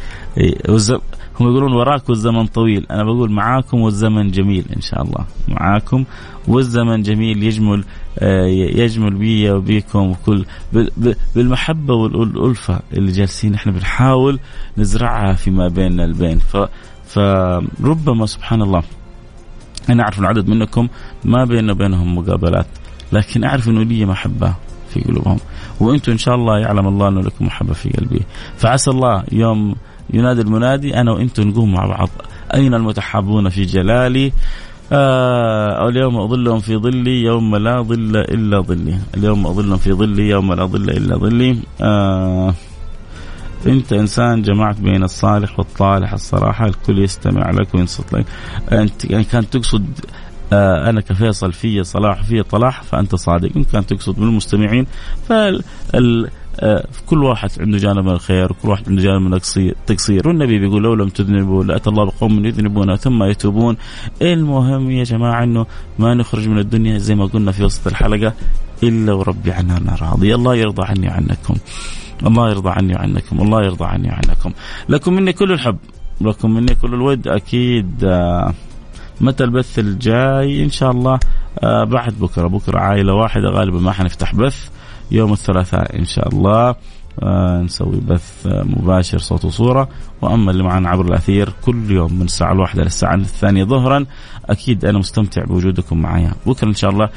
والزمن 0.68 1.00
هم 1.40 1.46
يقولون 1.46 1.72
وراك 1.72 2.08
والزمن 2.08 2.46
طويل. 2.46 2.86
أنا 2.90 3.04
بقول 3.04 3.30
معاكم 3.30 3.80
والزمن 3.80 4.30
جميل 4.30 4.64
إن 4.76 4.80
شاء 4.80 5.02
الله. 5.02 5.24
معاكم 5.48 6.04
والزمن 6.48 7.02
جميل 7.02 7.42
يجمل 7.42 7.84
آه، 8.18 8.46
يجمل 8.46 9.14
بي 9.14 9.50
وبيكم 9.50 10.10
وكل. 10.10 10.44
بالمحبة 11.34 11.94
والألفة 11.94 12.80
اللي 12.92 13.12
جالسين 13.12 13.54
إحنا 13.54 13.72
بنحاول 13.72 14.38
نزرعها 14.78 15.32
فيما 15.32 15.68
بيننا 15.68 16.04
البين. 16.04 16.38
فربما 17.06 18.26
سبحان 18.26 18.62
الله 18.62 18.82
أنا 19.90 20.02
أعرف 20.02 20.18
إن 20.18 20.24
عدد 20.24 20.48
منكم 20.48 20.88
ما 21.24 21.44
بيننا 21.44 21.72
وبينهم 21.72 22.18
مقابلات 22.18 22.66
لكن 23.12 23.44
أعرف 23.44 23.68
إنه 23.68 23.82
لي 23.82 24.06
محبة 24.06 24.54
في 24.90 25.00
قلوبهم. 25.00 25.38
وأنتم 25.80 26.12
إن 26.12 26.18
شاء 26.18 26.34
الله 26.34 26.58
يعلم 26.58 26.86
الله 26.88 27.08
إنه 27.08 27.20
لكم 27.20 27.46
محبة 27.46 27.72
في 27.72 27.90
قلبي. 27.90 28.22
فعسى 28.56 28.90
الله 28.90 29.24
يوم 29.32 29.74
ينادي 30.10 30.40
المنادي 30.40 31.00
أنا 31.00 31.12
وأنتم 31.12 31.48
نقوم 31.48 31.72
مع 31.72 31.86
بعض. 31.86 32.08
أين 32.54 32.74
المتحابون 32.74 33.48
في 33.48 33.64
جلالي؟ 33.64 34.32
آه 34.92 35.88
اليوم 35.88 36.16
أظلهم 36.16 36.58
في 36.58 36.76
ظلي 36.76 37.22
يوم 37.22 37.56
لا 37.56 37.82
ظل 37.82 38.16
إلا 38.16 38.60
ظلي. 38.60 38.98
اليوم 39.16 39.46
أظلهم 39.46 39.76
في 39.76 39.92
ظلي 39.92 40.28
يوم 40.28 40.52
لا 40.52 40.64
ظل 40.64 40.90
إلا 40.90 41.16
ظلي. 41.16 41.58
آه 41.80 42.54
أنت 43.66 43.92
إنسان 43.92 44.42
جمعت 44.42 44.80
بين 44.80 45.02
الصالح 45.02 45.58
والطالح. 45.58 46.12
الصراحة 46.12 46.66
الكل 46.66 46.98
يستمع 46.98 47.50
لك 47.50 47.74
وينصت 47.74 48.12
لك. 48.12 48.26
أنت 48.72 49.04
يعني 49.04 49.24
كان 49.24 49.50
تقصد 49.50 49.86
آه 50.52 50.90
أنا 50.90 51.00
كفيصل 51.00 51.52
في 51.52 51.84
صلاح 51.84 52.22
في 52.22 52.42
طلاح 52.42 52.82
فأنت 52.82 53.14
صادق. 53.14 53.50
إن 53.56 53.64
كان 53.64 53.86
تقصد 53.86 54.18
من 54.18 54.28
المستمعين 54.28 54.86
فال 55.28 55.62
كل 57.06 57.24
واحد 57.24 57.50
عنده 57.60 57.78
جانب 57.78 58.04
من 58.04 58.10
الخير 58.10 58.52
وكل 58.52 58.68
واحد 58.68 58.88
عنده 58.88 59.02
جانب 59.02 59.22
من 59.22 59.34
التقصير 59.34 60.28
والنبي 60.28 60.58
بيقول 60.58 60.82
لو 60.82 60.94
لم 60.94 61.08
تذنبوا 61.08 61.64
لأتى 61.64 61.90
الله 61.90 62.04
بقوم 62.04 62.44
يذنبون 62.44 62.96
ثم 62.96 63.22
يتوبون. 63.22 63.76
المهم 64.22 64.90
يا 64.90 65.04
جماعة 65.04 65.44
إنه 65.44 65.66
ما 65.98 66.14
نخرج 66.14 66.48
من 66.48 66.58
الدنيا 66.58 66.98
زي 66.98 67.14
ما 67.14 67.26
قلنا 67.26 67.52
في 67.52 67.64
وسط 67.64 67.86
الحلقة 67.86 68.32
إلا 68.82 69.12
وربي 69.12 69.52
عننا 69.52 69.96
راضي 70.02 70.34
الله 70.34 70.56
يرضى 70.56 70.82
عني 70.84 71.08
وعنكم. 71.08 71.54
الله 72.26 72.50
يرضى 72.50 72.70
عني 72.70 72.94
وعنكم. 72.94 73.42
الله 73.42 73.64
يرضى 73.64 73.84
عني 73.84 74.08
وعنكم. 74.08 74.52
لكم 74.88 75.12
مني 75.12 75.32
كل 75.32 75.52
الحب. 75.52 75.78
لكم 76.20 76.50
مني 76.50 76.74
كل 76.74 76.94
الود. 76.94 77.28
أكيد 77.28 78.04
آه 78.04 78.54
متى 79.20 79.44
البث 79.44 79.78
الجاي؟ 79.78 80.64
إن 80.64 80.70
شاء 80.70 80.90
الله 80.90 81.18
آه 81.58 81.84
بعد 81.84 82.14
بكرة. 82.20 82.46
بكرة 82.46 82.78
عائلة 82.78 83.14
واحدة 83.14 83.48
غالبا 83.48 83.78
ما 83.78 83.92
حنفتح 83.92 84.34
بث. 84.34 84.68
يوم 85.10 85.32
الثلاثاء 85.32 85.98
إن 85.98 86.04
شاء 86.04 86.28
الله. 86.28 86.74
آه 87.22 87.62
نسوي 87.62 88.00
بث 88.00 88.46
مباشر 88.46 89.18
صوت 89.18 89.44
وصورة. 89.44 89.88
وأما 90.22 90.50
اللي 90.50 90.62
معنا 90.62 90.88
عبر 90.88 91.04
الأثير 91.04 91.52
كل 91.62 91.90
يوم 91.90 92.12
من 92.14 92.22
الساعة 92.22 92.52
الواحدة 92.52 92.82
للساعه 92.82 93.14
الثانية 93.14 93.64
ظهرا 93.64 94.06
أكيد 94.44 94.84
أنا 94.84 94.98
مستمتع 94.98 95.44
بوجودكم 95.44 95.98
معايا. 95.98 96.32
بكرة 96.46 96.68
إن 96.68 96.74
شاء 96.74 96.90
الله 96.90 97.08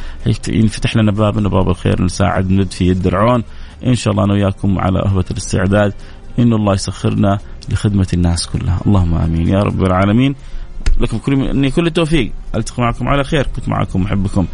ينفتح 0.47 0.95
لنا 0.95 1.11
باب 1.11 1.37
من 1.37 1.45
ابواب 1.45 1.69
الخير 1.69 2.03
نساعد 2.03 2.51
ند 2.51 2.71
في 2.71 2.87
يد 2.87 3.07
العون. 3.07 3.43
إن 3.85 3.95
شاء 3.95 4.11
الله 4.11 4.23
أنا 4.23 4.33
وياكم 4.33 4.79
على 4.79 4.99
اهبه 4.99 5.25
الاستعداد. 5.31 5.93
إن 6.39 6.53
الله 6.53 6.73
يسخرنا 6.73 7.39
لخدمة 7.69 8.07
الناس 8.13 8.47
كلها. 8.47 8.79
اللهم 8.87 9.13
آمين. 9.13 9.47
يا 9.47 9.59
رب 9.59 9.83
العالمين. 9.83 10.35
لكم 10.99 11.17
كل 11.17 11.69
كل 11.69 11.87
التوفيق. 11.87 12.31
ألتقي 12.55 12.83
معكم 12.83 13.07
على 13.07 13.23
خير. 13.23 13.47
كنت 13.55 13.69
معكم 13.69 14.01
محبكم 14.01 14.45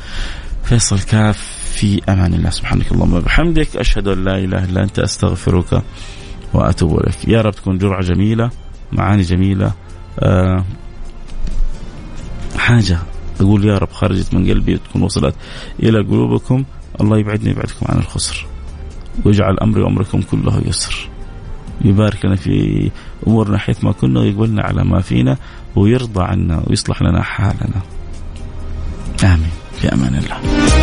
فيصل 0.64 1.00
كاف. 1.00 1.65
في 1.76 2.02
أمان 2.10 2.34
الله. 2.34 2.50
سبحانك 2.50 2.92
اللهم 2.92 3.14
وبحمدك. 3.14 3.78
أشهد 3.78 4.08
أن 4.08 4.24
لا 4.24 4.38
إله 4.38 4.64
إلا 4.64 4.84
أنت. 4.84 5.00
أستغفرك 5.00 5.84
وأتوب 6.54 7.00
إليك. 7.00 7.28
يا 7.28 7.42
رب 7.42 7.52
تكون 7.52 7.78
جرعة 7.78 8.02
جميلة 8.02 8.50
معاني 8.92 9.22
جميلة. 9.22 9.72
أه 10.20 10.64
حاجة 12.58 12.98
أقول 13.42 13.66
يا 13.66 13.78
رب 13.78 13.92
خرجت 13.92 14.34
من 14.34 14.50
قلبي 14.50 14.78
تكون 14.78 15.02
وصلت 15.02 15.36
إلى 15.80 16.00
قلوبكم. 16.00 16.64
الله 17.02 17.18
يبعدني 17.18 17.50
يبعدكم 17.50 17.86
عن 17.90 17.98
الخسر 17.98 18.46
ويجعل 19.26 19.60
أمري 19.60 19.82
وأمركم 19.82 20.22
كله 20.22 20.62
يسر. 20.66 21.10
يبارك 21.82 22.26
لنا 22.26 22.36
في 22.36 22.92
أمورنا 23.28 23.58
حيث 23.58 23.84
ما 23.84 23.92
كنا 23.92 24.20
ويقبلنا 24.20 24.62
على 24.64 24.84
ما 24.84 25.02
فينا 25.02 25.38
ويرضى 25.76 26.24
عنا 26.24 26.64
ويصلح 26.68 27.02
لنا 27.02 27.22
حالنا. 27.22 27.82
آمين. 29.24 29.52
في 29.82 29.94
أمان 29.94 30.16
الله. 30.16 30.66